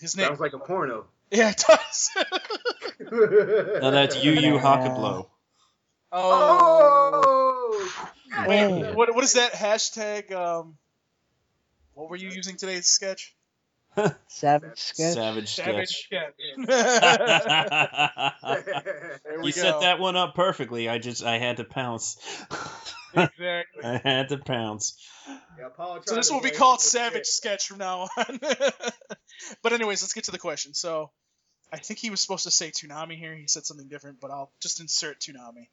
[0.00, 0.26] his name.
[0.26, 1.06] Sounds like a porno.
[1.30, 2.10] yeah, it does.
[3.80, 4.60] now that's Yu Yu Yeah.
[4.60, 5.26] Hakublou.
[6.12, 7.90] oh.
[8.32, 8.46] Oh!
[8.46, 8.94] Wait.
[8.94, 10.30] What what is that hashtag?
[10.32, 10.76] Um,
[11.94, 13.34] what were you using today's sketch?
[14.28, 15.14] Savage sketch.
[15.14, 16.34] Savage Savage sketch.
[16.36, 16.56] sketch.
[19.36, 19.50] you go.
[19.50, 20.88] set that one up perfectly.
[20.88, 22.16] I just I had to pounce.
[23.14, 23.56] exactly.
[23.84, 24.96] I had to pounce.
[25.58, 25.68] Yeah,
[26.04, 27.60] So this will be called Savage sketch.
[27.60, 28.40] Sketch from now on.
[29.62, 30.74] but anyways, let's get to the question.
[30.74, 31.10] So
[31.72, 33.34] I think he was supposed to say Toonami here.
[33.34, 35.68] He said something different, but I'll just insert Toonami.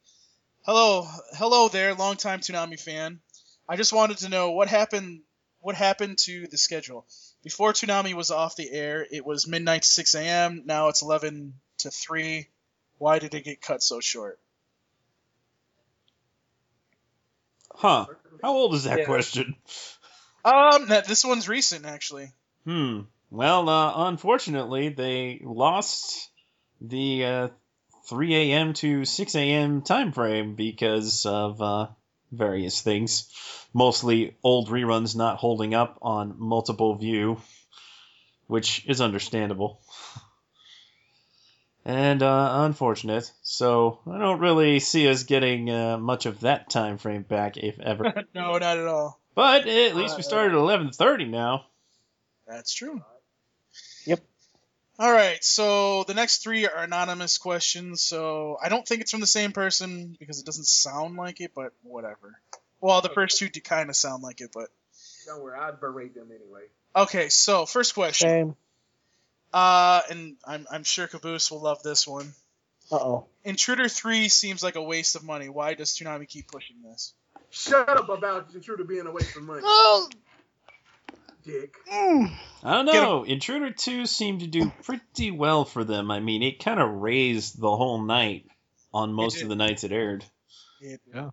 [0.66, 3.20] Hello, hello there, longtime Toonami fan.
[3.68, 5.22] I just wanted to know what happened.
[5.60, 7.06] What happened to the schedule?
[7.42, 10.62] Before Toonami was off the air, it was midnight to 6 a.m.
[10.66, 12.46] Now it's 11 to 3.
[12.98, 14.38] Why did it get cut so short?
[17.74, 18.06] Huh.
[18.42, 19.04] How old is that Yeah.
[19.06, 19.56] question?
[20.44, 22.30] Um, that- this one's recent actually.
[22.64, 23.02] Hmm.
[23.30, 26.30] Well, uh, unfortunately, they lost
[26.80, 27.48] the uh,
[28.06, 28.74] 3 a.m.
[28.74, 29.82] to 6 a.m.
[29.82, 31.86] time frame because of uh,
[32.32, 33.28] various things.
[33.72, 37.40] Mostly old reruns not holding up on multiple view,
[38.46, 39.80] which is understandable.
[41.84, 43.30] and uh, unfortunate.
[43.42, 47.78] So I don't really see us getting uh, much of that time frame back, if
[47.80, 48.04] ever.
[48.34, 49.20] no, not at all.
[49.34, 51.66] But at least we Uh, started at eleven thirty now.
[52.46, 53.00] That's true.
[55.00, 55.06] Yep.
[55.06, 58.02] All right, so the next three are anonymous questions.
[58.02, 61.52] So I don't think it's from the same person because it doesn't sound like it,
[61.54, 62.38] but whatever.
[62.80, 64.68] Well, the first two do kind of sound like it, but
[65.26, 66.62] Don't worry, I'd berate them anyway.
[66.94, 67.28] okay.
[67.28, 68.56] So first question, Same.
[69.52, 72.32] uh, and I'm I'm sure Caboose will love this one.
[72.92, 73.26] Uh oh.
[73.44, 75.48] Intruder three seems like a waste of money.
[75.48, 77.14] Why does Toonami keep pushing this?
[77.50, 80.08] Shut up about Intruder being a waste of money, Oh.
[81.44, 81.74] Dick.
[81.90, 82.30] Mm.
[82.62, 83.02] I don't Get 'em.
[83.02, 83.22] know.
[83.24, 86.10] Intruder two seemed to do pretty well for them.
[86.10, 88.46] I mean, it kind of raised the whole night
[88.92, 90.24] on most of the nights it aired.
[90.80, 91.30] It- Yeah.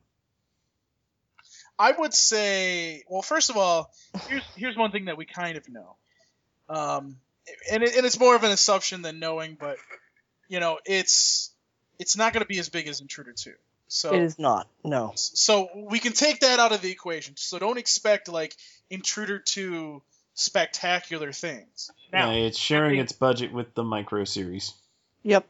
[1.79, 3.91] I would say, well, first of all,
[4.27, 5.95] here's here's one thing that we kind of know,
[6.69, 7.17] um,
[7.71, 9.77] and it, and it's more of an assumption than knowing, but
[10.47, 11.51] you know, it's
[11.99, 13.53] it's not going to be as big as Intruder Two.
[13.89, 14.67] So It is not.
[14.83, 15.13] No.
[15.15, 17.35] so we can take that out of the equation.
[17.37, 18.53] So don't expect like
[18.89, 20.01] Intruder Two
[20.33, 21.91] spectacular things.
[22.13, 24.73] Now, Yeah, it's sharing its budget with the micro series.
[25.23, 25.47] Yep.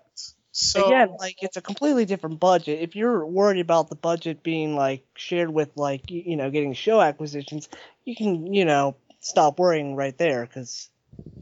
[0.51, 2.81] so Again, like it's a completely different budget.
[2.81, 6.99] If you're worried about the budget being like shared with like you know getting show
[6.99, 7.69] acquisitions,
[8.05, 10.89] you can you know stop worrying right there because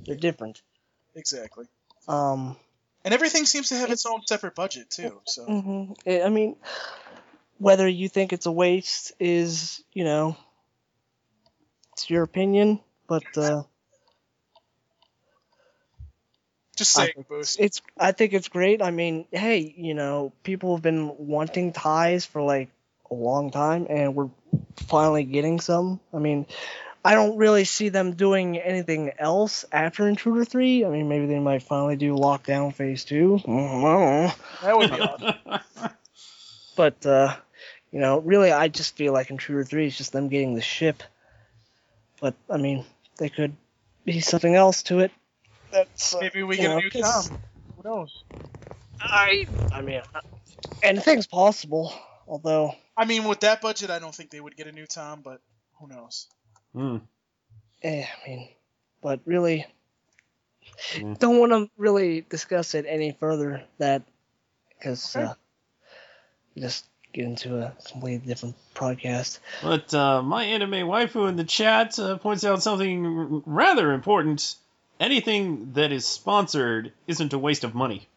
[0.05, 0.61] they're different.
[1.15, 1.65] exactly,
[2.07, 2.57] Um.
[3.05, 5.21] and everything seems to have its own separate budget too.
[5.25, 6.57] So hmm I mean,
[7.57, 10.35] whether you think it's a waste is, you know,
[11.95, 13.63] it's your opinion, but uh,
[16.75, 17.81] just I say it's.
[17.97, 18.81] I think it's great.
[18.81, 22.67] I mean, hey, you know, people have been wanting ties for like
[23.09, 24.29] a long time, and we're
[24.87, 26.01] finally getting some.
[26.13, 26.47] I mean,
[27.05, 30.83] I don't really see them doing anything else after Intruder Three.
[30.83, 33.39] I mean, maybe they might finally do Lockdown Phase Two.
[33.41, 34.33] I don't know.
[34.63, 35.59] That would be awesome.
[36.75, 37.33] But uh,
[37.89, 41.03] you know, really, I just feel like Intruder Three is just them getting the ship.
[42.19, 42.85] But I mean,
[43.17, 43.55] they could
[44.05, 45.11] be something else to it.
[45.71, 47.37] That's uh, Maybe we you get know, a new 'cause Tom.
[47.75, 48.23] Who knows?
[48.99, 50.21] I, I mean, uh,
[50.81, 51.93] anything's possible.
[52.27, 55.21] Although, I mean, with that budget, I don't think they would get a new Tom,
[55.21, 55.41] but
[55.79, 56.27] who knows?
[56.73, 56.97] Hmm.
[57.83, 58.49] eh, I mean,
[59.01, 59.65] but really,
[60.93, 61.19] Mm.
[61.19, 63.63] don't want to really discuss it any further.
[63.77, 64.03] That
[64.69, 65.25] because Okay.
[65.25, 65.33] uh,
[66.57, 66.85] just
[67.15, 69.39] get into a completely different podcast.
[69.63, 74.55] But uh, my anime waifu in the chat uh, points out something r- rather important.
[74.99, 78.07] Anything that is sponsored isn't a waste of money.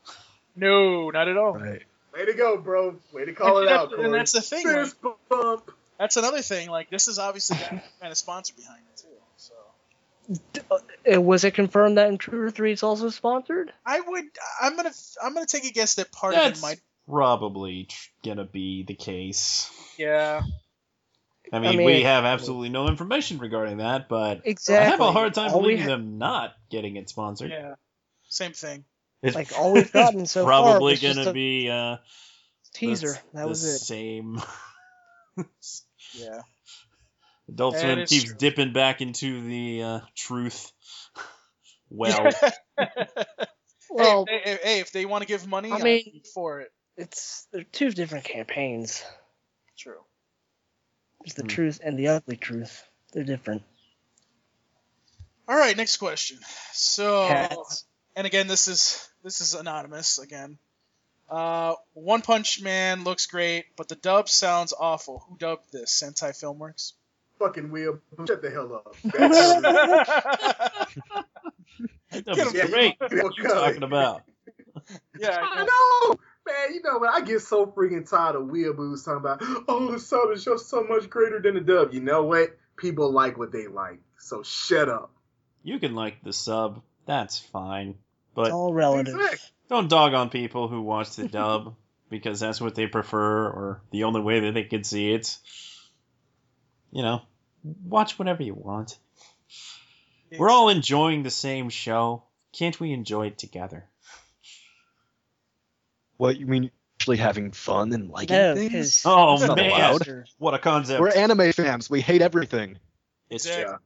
[0.57, 1.55] No, not at all.
[1.55, 1.83] Right.
[2.15, 2.97] Way to go, bro.
[3.13, 4.95] Way to call And it that's- out, and that's the thing, like-
[5.29, 5.71] bump.
[5.99, 6.69] That's another thing.
[6.71, 7.71] Like, this is obviously got
[8.01, 9.09] kind of sponsor behind it too.
[9.37, 9.55] So
[11.17, 13.73] Uh, was it confirmed that Intruder Three is also sponsored?
[13.87, 14.25] I would.
[14.61, 14.93] I'm gonna.
[15.23, 16.81] I'm gonna take a guess that part That's of it might.
[17.09, 19.71] Probably tr- gonna be the case.
[19.97, 20.43] Yeah.
[21.53, 24.87] I mean, mean- we have absolutely no information regarding that, but Exactly.
[24.87, 27.51] I have a hard time All believing ha- them not getting it sponsored.
[27.51, 27.75] Yeah.
[28.29, 28.85] Same thing.
[29.23, 31.97] It's Like all we've gotten so far probably was gonna a be uh,
[32.75, 33.13] teaser.
[33.13, 33.79] the- that the was it.
[33.79, 34.41] Same.
[36.15, 36.41] Yeah.
[37.49, 38.35] Adult That Swim keeps true.
[38.39, 40.73] dipping back into the uh, truth.
[41.91, 42.31] Well,
[43.91, 46.61] Well, hey, hey, hey, if they want to give money, I I mean- mean, for
[46.61, 46.69] it.
[46.99, 49.03] It's they're two different campaigns.
[49.79, 50.01] True.
[51.25, 51.49] There's the Hmm.
[51.49, 52.85] truth and the ugly truth.
[53.13, 53.63] They're different.
[55.49, 55.77] All right.
[55.77, 56.39] Next question.
[56.73, 57.85] So, Cats.
[58.15, 60.59] and again, this is this is anonymous again.
[61.31, 65.25] Uh, One Punch Man looks great, but the dub sounds awful.
[65.29, 66.03] Who dubbed this?
[66.03, 66.93] Sentai Filmworks.
[67.39, 68.01] Fucking wheel.
[68.27, 68.97] Shut the hell up.
[69.15, 69.55] That's
[72.11, 72.71] that Get was him.
[72.71, 72.95] great.
[73.01, 73.23] Yeah.
[73.23, 74.23] What you talking about?
[75.19, 75.39] yeah.
[75.43, 76.17] I I know.
[76.49, 76.75] Know, man.
[76.75, 77.15] You know what?
[77.15, 80.83] I get so freaking tired of weeaboos talking about, oh, the sub is just so
[80.85, 81.93] much greater than the dub.
[81.93, 82.57] You know what?
[82.77, 85.13] People like what they like, so shut up.
[85.63, 86.83] You can like the sub.
[87.07, 87.97] That's fine.
[88.35, 89.15] But It's all relative.
[89.15, 89.39] Exactly.
[89.69, 91.75] don't dog on people who watch the dub
[92.11, 95.37] because that's what they prefer or the only way that they can see it.
[96.93, 97.23] You know,
[97.85, 98.97] watch whatever you want.
[100.37, 102.25] We're all enjoying the same show.
[102.53, 103.89] Can't we enjoy it together?
[106.19, 106.71] What you mean?
[107.01, 109.03] Actually having fun and liking No, things?
[109.07, 110.25] Oh That's not man, allowed.
[110.39, 111.01] what a concept!
[111.01, 111.89] We're anime fans.
[111.89, 112.79] We hate everything.
[113.31, 113.55] it's Yeah.
[113.63, 113.71] true.
[113.71, 113.77] Yeah.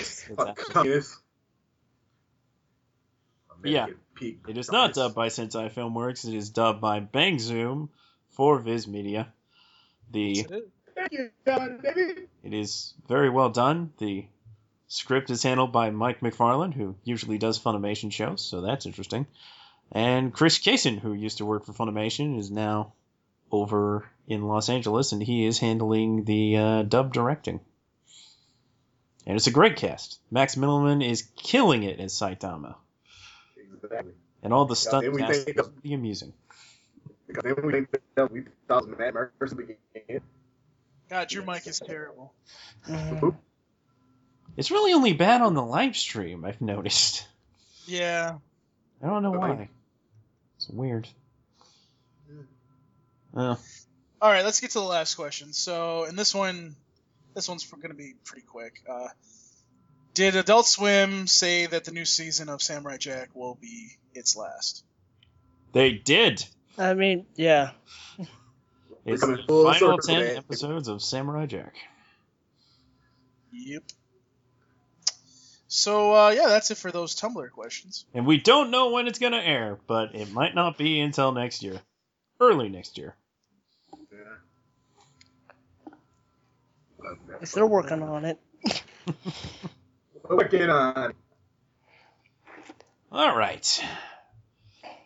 [0.00, 1.18] It's Fuck absolutely- communists.
[3.64, 3.86] Yeah.
[4.20, 6.26] It is not dubbed by Sentai Filmworks.
[6.26, 7.90] It is dubbed by Bang Zoom
[8.30, 9.32] for Viz Media.
[10.10, 10.46] The
[10.94, 12.22] Thank you, God, baby.
[12.42, 13.92] it is very well done.
[13.98, 14.24] The
[14.88, 19.26] script is handled by Mike McFarland, who usually does Funimation shows, so that's interesting.
[19.92, 22.92] And Chris Cason, who used to work for Funimation, is now
[23.50, 27.60] over in Los Angeles, and he is handling the uh, dub directing.
[29.26, 30.20] And it's a great cast.
[30.30, 32.74] Max Mittelman is killing it as Saitama,
[33.82, 34.12] Exactly.
[34.42, 36.32] and all the stunt then we cast think is of- amusing.
[37.26, 40.20] Because then we think that we thought Matt Mercer began.
[41.08, 42.32] God, your mic is terrible.
[42.88, 43.36] Mhm.
[44.56, 46.44] It's really only bad on the live stream.
[46.44, 47.26] I've noticed.
[47.86, 48.38] Yeah.
[49.02, 49.38] I don't know Okay.
[49.38, 49.68] why.
[50.66, 51.06] It's weird.
[53.32, 53.54] Uh,
[54.20, 55.52] All right, let's get to the last question.
[55.52, 56.74] So, in this one,
[57.34, 58.82] this one's going to be pretty quick.
[58.88, 59.08] Uh,
[60.14, 64.82] did Adult Swim say that the new season of Samurai Jack will be its last?
[65.72, 66.44] they did.
[66.78, 67.70] I mean, yeah.
[69.04, 71.74] It's the final ten episodes of Samurai Jack.
[73.52, 73.84] Yep.
[75.76, 78.06] So, uh, yeah, that's it for those Tumblr questions.
[78.14, 81.62] And we don't know when it's gonna air, but it might not be until next
[81.62, 81.82] year.
[82.40, 83.14] Early next year.
[87.42, 88.40] If they're working on it.
[90.30, 91.12] Working on.
[93.12, 93.84] Alright.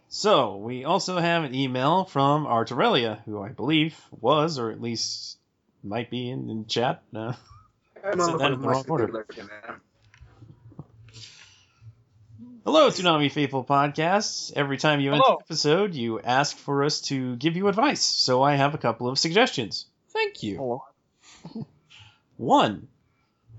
[0.09, 5.37] So, we also have an email from Arterelia, who I believe was, or at least
[5.83, 7.03] might be in, in chat.
[7.13, 7.37] That
[8.03, 9.27] Said that in the wrong motherfucker's order.
[12.73, 14.53] Hello, Toonami Faithful Podcasts.
[14.55, 15.39] Every time you enter Hello.
[15.39, 19.09] an episode, you ask for us to give you advice, so I have a couple
[19.09, 19.87] of suggestions.
[20.11, 20.57] Thank you.
[20.57, 20.85] Hello.
[22.37, 22.87] One,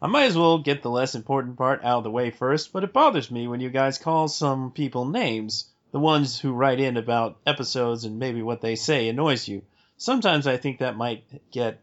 [0.02, 2.86] I might as well get the less important part out of the way first, but
[2.86, 5.70] it bothers me when you guys call some people names.
[5.92, 9.62] The ones who write in about episodes and maybe what they say annoys you.
[9.98, 11.82] Sometimes I think that might get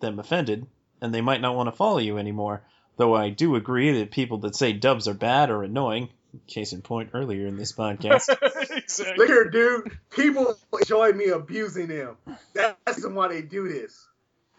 [0.00, 0.66] them offended,
[1.00, 2.62] and they might not want to follow you anymore.
[2.96, 6.08] Though I do agree that people that say dubs are bad are annoying.
[6.46, 8.28] Case in point earlier in this podcast.
[8.76, 9.16] exactly.
[9.16, 9.98] Look here, dude.
[10.10, 12.16] People enjoy me abusing them.
[12.52, 14.06] That's the why they do this.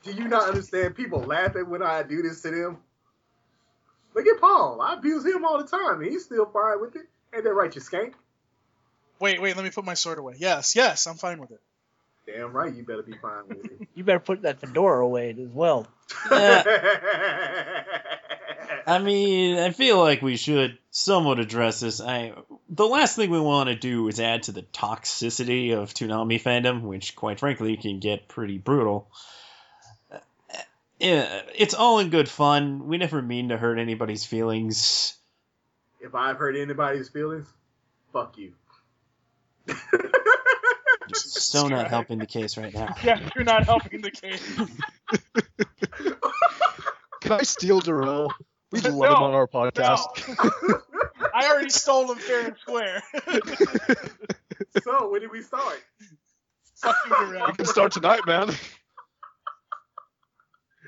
[0.03, 0.95] Do you not understand?
[0.95, 2.77] People laugh at when I do this to them.
[4.13, 4.79] Look at Paul.
[4.81, 7.07] I abuse him all the time, and he's still fine with it.
[7.33, 8.13] Ain't that right, you skank?
[9.19, 10.35] Wait, wait, let me put my sword away.
[10.37, 11.59] Yes, yes, I'm fine with it.
[12.27, 13.87] Damn right, you better be fine with it.
[13.95, 15.87] You better put that fedora away as well.
[18.87, 21.99] I mean, I feel like we should somewhat address this.
[22.01, 22.33] I
[22.69, 26.81] the last thing we want to do is add to the toxicity of Toonami fandom,
[26.81, 29.09] which, quite frankly, can get pretty brutal.
[30.11, 30.19] Uh,
[30.99, 32.87] Yeah, it's all in good fun.
[32.87, 35.15] We never mean to hurt anybody's feelings.
[35.99, 37.47] if I've hurt anybody's feelings,
[38.13, 38.53] fuck you.
[41.17, 42.95] So not helping the case right now.
[43.03, 44.41] Yeah, you're not helping the case.
[47.21, 48.33] Can I steal Darrell?
[48.71, 50.05] We love No, him on our podcast.
[51.33, 53.01] I already stole him fair and square.
[54.83, 55.79] so when did we start?
[56.83, 58.49] You, We can start tonight, man.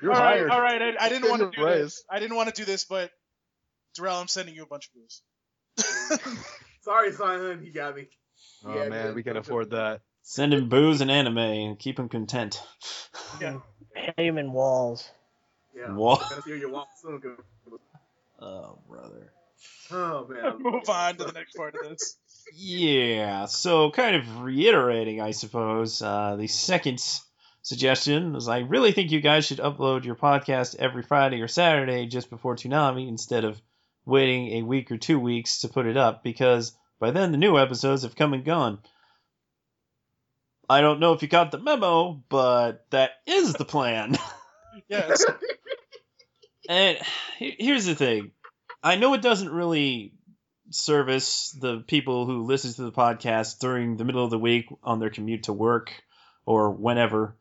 [0.01, 0.51] You're all right, hired.
[0.51, 0.82] all right.
[0.82, 2.03] I, I didn't want to the do this.
[2.09, 3.09] I didn't want to do this, but
[3.95, 5.21] Darrell, I'm sending you a bunch of booze.
[6.82, 8.07] Sorry, son, he got me.
[8.63, 9.15] Oh Yeah, man, good.
[9.15, 10.01] we can afford that.
[10.21, 12.61] Send him booze and anime and keep him content.
[13.41, 13.59] Yeah.
[14.17, 15.09] Heyman walls.
[15.75, 15.93] Yeah.
[15.93, 16.21] What?
[18.39, 19.31] Oh, brother.
[19.91, 20.57] Oh man.
[20.59, 22.17] Move on to the next part of this.
[22.53, 27.03] Yeah, so kind of reiterating, I suppose, uh, the second
[27.61, 32.05] suggestion is I really think you guys should upload your podcast every Friday or Saturday
[32.05, 33.61] just before Toonami instead of
[34.05, 37.57] waiting a week or two weeks to put it up because by then the new
[37.57, 38.79] episodes have come and gone.
[40.69, 44.18] I don't know if you got the memo, but that is the plan.
[44.89, 45.26] Yes.
[46.68, 46.98] And
[47.38, 48.31] here's the thing.
[48.84, 50.14] I know it doesn't really
[50.69, 54.99] service the people who listen to the podcast during the middle of the week on
[54.99, 55.94] their commute to work
[56.45, 57.35] or whenever.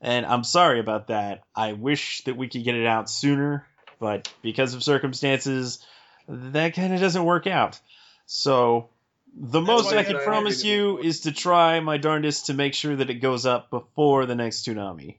[0.00, 1.42] And I'm sorry about that.
[1.54, 3.66] I wish that we could get it out sooner,
[3.98, 5.84] but because of circumstances,
[6.28, 7.80] that kind of doesn't work out.
[8.26, 8.90] So
[9.34, 13.10] the most I can promise you is to try my darndest to make sure that
[13.10, 15.16] it goes up before the next Toonami.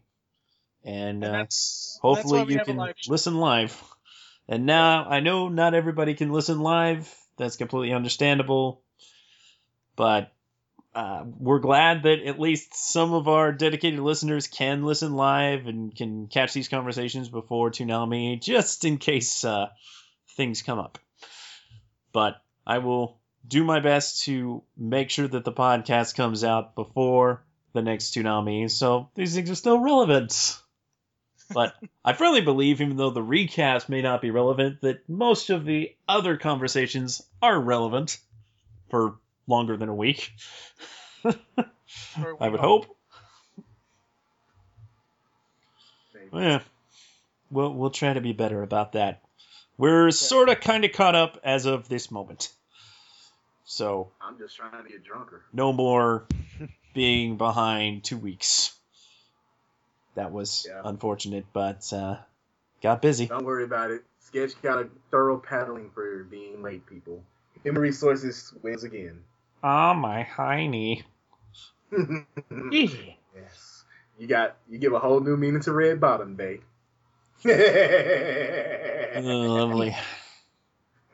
[0.90, 3.82] And, And uh, that's, hopefully that's you can live listen live.
[4.48, 7.14] And now I know not everybody can listen live.
[7.38, 8.82] That's completely understandable.
[9.96, 10.32] But
[10.96, 15.96] uh, we're glad that at least some of our dedicated listeners can listen live and
[15.96, 19.68] can catch these conversations before Toonami, just in case uh,
[20.36, 20.98] things come up.
[22.12, 27.44] But I will do my best to make sure that the podcast comes out before
[27.74, 30.60] the next Toonami, so these things are still relevant.
[31.54, 35.66] But I firmly believe, even though the recast may not be relevant, that most of
[35.66, 38.18] the other conversations are relevant
[38.90, 39.16] for
[39.48, 40.32] longer than a week.
[41.26, 42.96] I would hope.
[46.32, 46.62] Yeah,
[47.50, 49.22] we'll we'll try to be better about that.
[49.78, 52.52] We're sort of kind of caught up as of this moment.
[53.66, 55.44] So I'm just trying to get drunker.
[55.54, 56.26] no more
[56.94, 58.76] being behind two weeks.
[60.20, 60.82] That was Yeah.
[60.84, 62.18] unfortunate, but uh,
[62.82, 63.28] got busy.
[63.28, 64.04] Don't worry about it.
[64.20, 67.24] Sketch got a thorough paddling for being late, people.
[67.64, 69.24] Human resources wins again.
[69.64, 71.04] Ah, my hiney.
[72.72, 73.84] yes.
[74.18, 76.60] You got you give a whole new meaning to red bottom bay.
[79.16, 79.96] Oh, lovely.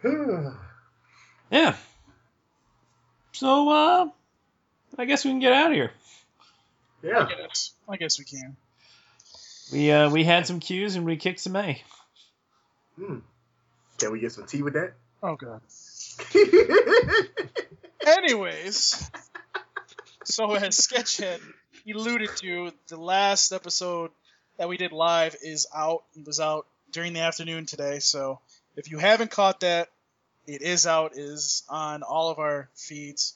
[1.51, 1.75] Yeah.
[3.33, 4.09] So, uh,
[4.97, 5.91] I guess we can get out of here.
[7.03, 7.27] I yeah.
[7.27, 7.71] guess.
[7.87, 8.57] I guess we can.
[9.71, 11.81] We uh, we had some cues and we kicked some A.
[12.97, 13.19] Hmm.
[13.97, 14.93] Can we get some tea with that?
[15.23, 15.61] Oh god.
[18.05, 19.09] Anyways,
[20.23, 21.39] so as Sketch had
[21.87, 24.11] alluded to, the last episode
[24.57, 26.03] that we did live is out.
[26.15, 27.99] It was out during the afternoon today.
[27.99, 28.39] So
[28.75, 29.89] if you haven't caught that,
[30.47, 31.13] it is out.
[31.13, 33.33] It is on all of our feeds.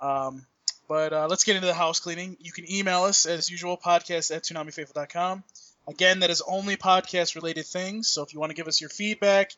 [0.00, 0.44] Um,
[0.88, 2.36] but uh, let's get into the house cleaning.
[2.40, 5.44] You can email us as usual, podcast at toonamifaithful.com.
[5.88, 8.08] Again, that is only podcast related things.
[8.08, 9.52] So if you want to give us your feedback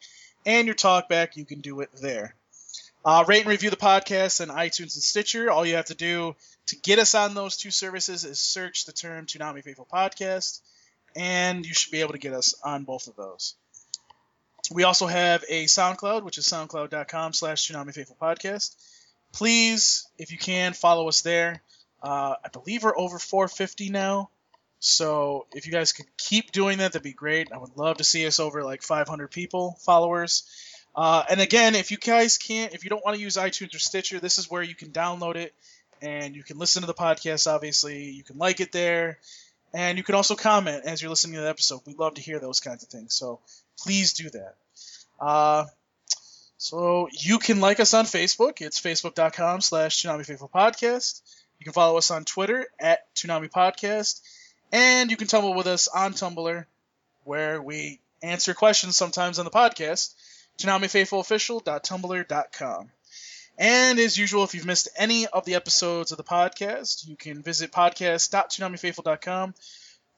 [0.44, 2.34] and your talk back, you can do it there.
[3.04, 5.50] Uh, rate and review the podcast on iTunes and Stitcher.
[5.50, 6.34] All you have to do
[6.66, 10.60] to get us on those two services is search the term Toonami Faithful Podcast,
[11.16, 13.54] and you should be able to get us on both of those.
[14.70, 18.74] We also have a SoundCloud, which is soundcloud.com slash Toonami Faithful Podcast.
[19.38, 21.62] Please, if you can, follow us there.
[22.02, 24.30] Uh, I believe we're over 450 now.
[24.80, 27.52] So if you guys could keep doing that, that'd be great.
[27.52, 30.42] I would love to see us over like 500 people, followers.
[30.92, 33.78] Uh, and again, if you guys can't, if you don't want to use iTunes or
[33.78, 35.54] Stitcher, this is where you can download it
[36.02, 37.48] and you can listen to the podcast.
[37.48, 39.18] Obviously, you can like it there,
[39.72, 41.82] and you can also comment as you're listening to the episode.
[41.86, 43.14] We'd love to hear those kinds of things.
[43.14, 43.38] So
[43.78, 44.56] please do that.
[45.20, 45.66] Uh,
[46.58, 48.60] so you can like us on Facebook.
[48.60, 51.22] It's facebook.com slash Toonami Faithful Podcast.
[51.60, 54.20] You can follow us on Twitter at Toonami Podcast.
[54.72, 56.66] And you can tumble with us on Tumblr,
[57.24, 60.14] where we answer questions sometimes on the podcast.
[60.58, 62.90] ToonamiFaithfulOfficial.tumblr.com.
[63.60, 67.42] And as usual, if you've missed any of the episodes of the podcast, you can
[67.42, 69.54] visit podcast.toonamifaithful.com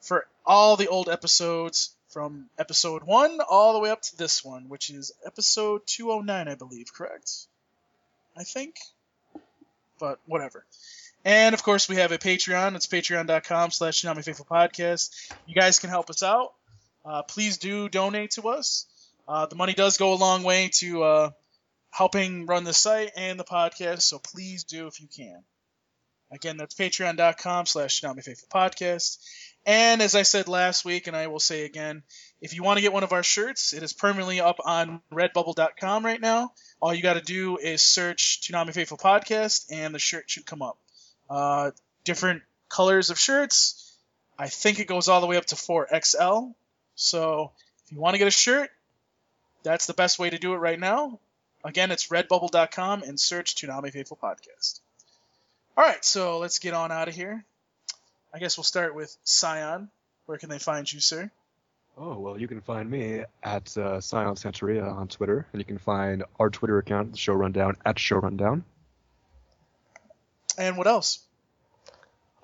[0.01, 4.69] for all the old episodes from episode 1 all the way up to this one,
[4.69, 7.31] which is episode 209, I believe, correct?
[8.37, 8.75] I think.
[9.99, 10.65] But whatever.
[11.23, 12.75] And of course, we have a Patreon.
[12.75, 15.31] It's patreon.com slash Faithful Podcast.
[15.45, 16.53] You guys can help us out.
[17.05, 18.85] Uh, please do donate to us.
[19.27, 21.29] Uh, the money does go a long way to uh,
[21.91, 25.43] helping run the site and the podcast, so please do if you can.
[26.31, 29.17] Again, that's patreon.com slash Faithful Podcast.
[29.65, 32.03] And as I said last week, and I will say again,
[32.41, 36.03] if you want to get one of our shirts, it is permanently up on redbubble.com
[36.03, 36.51] right now.
[36.81, 40.63] All you got to do is search Toonami Faithful Podcast, and the shirt should come
[40.63, 40.77] up.
[41.29, 41.71] Uh,
[42.03, 43.95] different colors of shirts.
[44.39, 46.55] I think it goes all the way up to 4XL.
[46.95, 47.51] So
[47.85, 48.71] if you want to get a shirt,
[49.61, 51.19] that's the best way to do it right now.
[51.63, 54.79] Again, it's redbubble.com and search Toonami Faithful Podcast.
[55.77, 57.45] All right, so let's get on out of here.
[58.33, 59.89] I guess we'll start with Scion.
[60.25, 61.31] Where can they find you, sir?
[61.97, 65.77] Oh, well, you can find me at uh, Scion Santeria on Twitter, and you can
[65.77, 68.63] find our Twitter account, the Show Rundown, at Show Rundown.
[70.57, 71.19] And what else?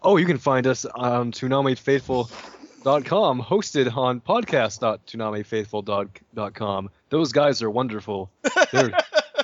[0.04, 6.90] Oh, you can find us on ToonamiFaithful.com, hosted on podcast.toonamifaithful.com.
[7.10, 8.30] Those guys are wonderful.
[8.72, 8.92] They're,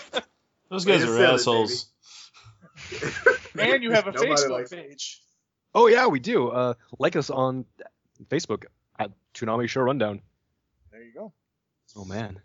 [0.69, 1.87] Those guys are sell it, assholes.
[3.57, 5.21] and you have a Nobody Facebook likes- page.
[5.75, 6.49] Oh, yeah, we do.
[6.49, 7.65] Uh, like us on
[8.25, 8.65] Facebook
[8.99, 10.21] at Toonami Show Rundown.
[10.91, 11.33] There you go.
[11.95, 12.39] Oh, man.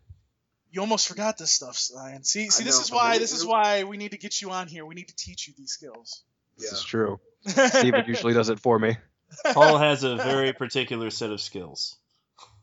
[0.70, 2.24] You almost forgot this stuff, Scion.
[2.24, 2.82] See, see, I this know.
[2.82, 4.84] is why We- this is why we need to get you on here.
[4.84, 6.22] We need to teach you these skills.
[6.58, 6.76] This Yeah.
[6.78, 7.20] is true.
[7.46, 8.96] Steven usually does it for me.
[9.52, 11.96] Paul has a very particular set of skills,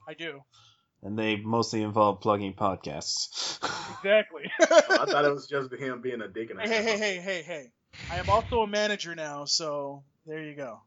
[0.08, 0.42] I do.
[1.04, 3.58] and they mostly involve plugging podcasts.
[3.98, 4.52] Exactly.
[4.62, 4.66] Oh,
[5.02, 7.22] I thought it was just him being a dick and a Hey, hey, hey, hey,
[7.22, 7.72] hey, hey.
[8.12, 10.82] I am also a manager now, so there you go.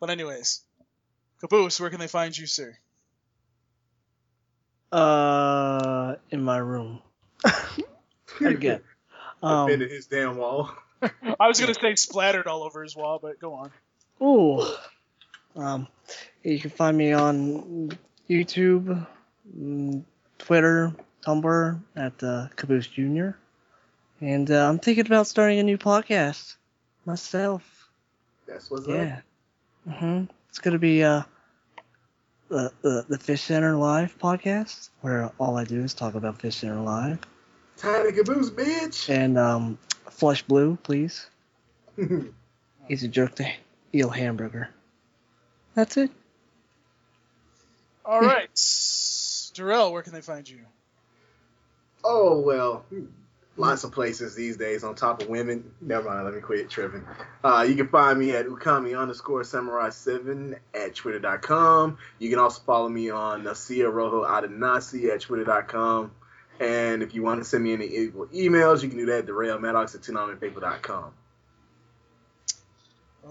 [0.00, 0.62] But anyways,
[1.40, 2.76] Caboose, where can they find you, sir?
[4.90, 7.00] Uh, in my room.
[8.40, 8.80] Again.
[9.42, 10.70] Um, Offended his damn wall.
[11.02, 13.70] I was gonna say splattered all over his wall, but go on.
[14.22, 14.64] ooh.
[15.56, 15.88] Um,
[16.42, 17.90] you can find me on
[18.28, 19.06] YouTube,
[19.56, 20.04] mm,
[20.38, 20.92] Twitter,
[21.26, 23.30] Tumblr at uh, Caboose Jr.
[24.20, 26.56] And uh, I'm thinking about starting a new podcast
[27.04, 27.77] myself.
[28.48, 28.94] That's what's up.
[28.94, 29.20] Yeah.
[29.88, 31.22] hmm It's gonna be uh
[32.48, 36.56] the, the the Fish Center Live podcast, where all I do is talk about Fish
[36.56, 37.18] Center Live
[37.76, 39.08] Tiny caboose, bitch.
[39.08, 39.78] and um
[40.10, 41.28] Flush Blue, please.
[42.88, 43.46] He's a jerk to
[43.94, 44.70] eel hamburger.
[45.74, 46.10] That's it.
[48.04, 48.48] All right,
[49.54, 50.60] Darrell, where can they find you?
[52.04, 52.84] oh well,
[53.58, 55.70] lots of places these days on top of women.
[55.80, 57.04] Never mind, let me quit tripping.
[57.44, 61.98] Uh, you can find me at ukami underscore samurai seven at twitter.com.
[62.18, 66.12] You can also follow me on Nasia Rojo Adenasi at twitter.com.
[66.60, 69.26] And if you want to send me any evil emails, you can do that at
[69.26, 71.12] derailmaddox at tunamipaper.com.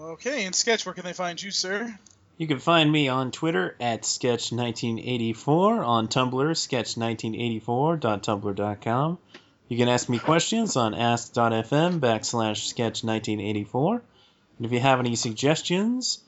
[0.00, 1.92] Okay, and Sketch, where can they find you, sir?
[2.36, 9.18] You can find me on Twitter at Sketch1984, on Tumblr, sketch1984.tumblr.com.
[9.68, 14.00] You can ask me questions on ask.fm backslash sketch1984.
[14.56, 16.20] And if you have any suggestions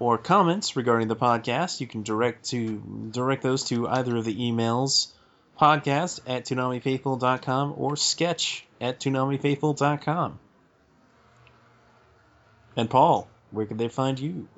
[0.00, 2.82] or comments regarding the podcast, you can direct to
[3.12, 5.12] direct those to either of the emails
[5.60, 10.38] podcast at toonamifaithful.com or sketch at toonamifaithful.com.
[12.76, 14.48] And Paul, where can they find you?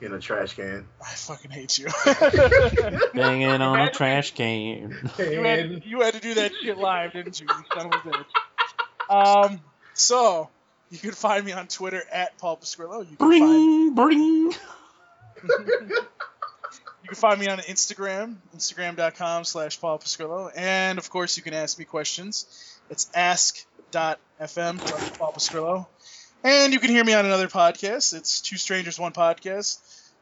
[0.00, 0.86] In a trash can.
[1.00, 1.86] I fucking hate you.
[3.14, 4.98] Banging on a trash can.
[5.18, 7.46] you, had, you had to do that shit live, didn't you?
[7.48, 9.48] You son of a bitch.
[9.48, 9.60] Um,
[9.94, 10.50] so
[10.90, 13.08] you can find me on Twitter at Paul Pasquillo.
[13.08, 14.52] You can find Bring, bring.
[17.04, 20.50] You can find me on Instagram, instagram.com slash Paul Pasquillo.
[20.56, 22.46] And, of course, you can ask me questions.
[22.88, 25.86] It's ask.fm Paul Pasquillo.
[26.44, 28.12] And you can hear me on another podcast.
[28.12, 29.78] It's Two Strangers, One Podcast.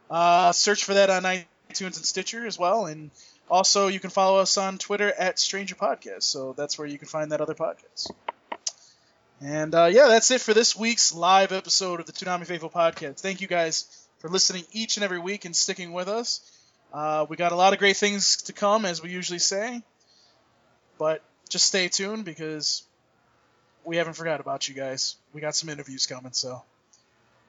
[0.08, 2.86] Uh, search for that on iTunes and Stitcher as well.
[2.86, 3.10] And
[3.50, 6.22] also, you can follow us on Twitter at Stranger Podcast.
[6.22, 8.12] So that's where you can find that other podcast.
[9.40, 13.18] And uh, yeah, that's it for this week's live episode of the Toonami Faithful Podcast.
[13.18, 16.40] Thank you guys for listening each and every week and sticking with us.
[16.92, 19.82] Uh, we got a lot of great things to come, as we usually say.
[20.98, 22.84] But just stay tuned because
[23.84, 25.16] we haven't forgot about you guys.
[25.32, 26.62] We got some interviews coming, so.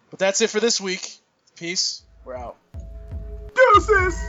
[0.09, 1.17] But that's it for this week.
[1.55, 2.01] Peace.
[2.25, 2.55] We're out.
[3.55, 4.19] Deuces!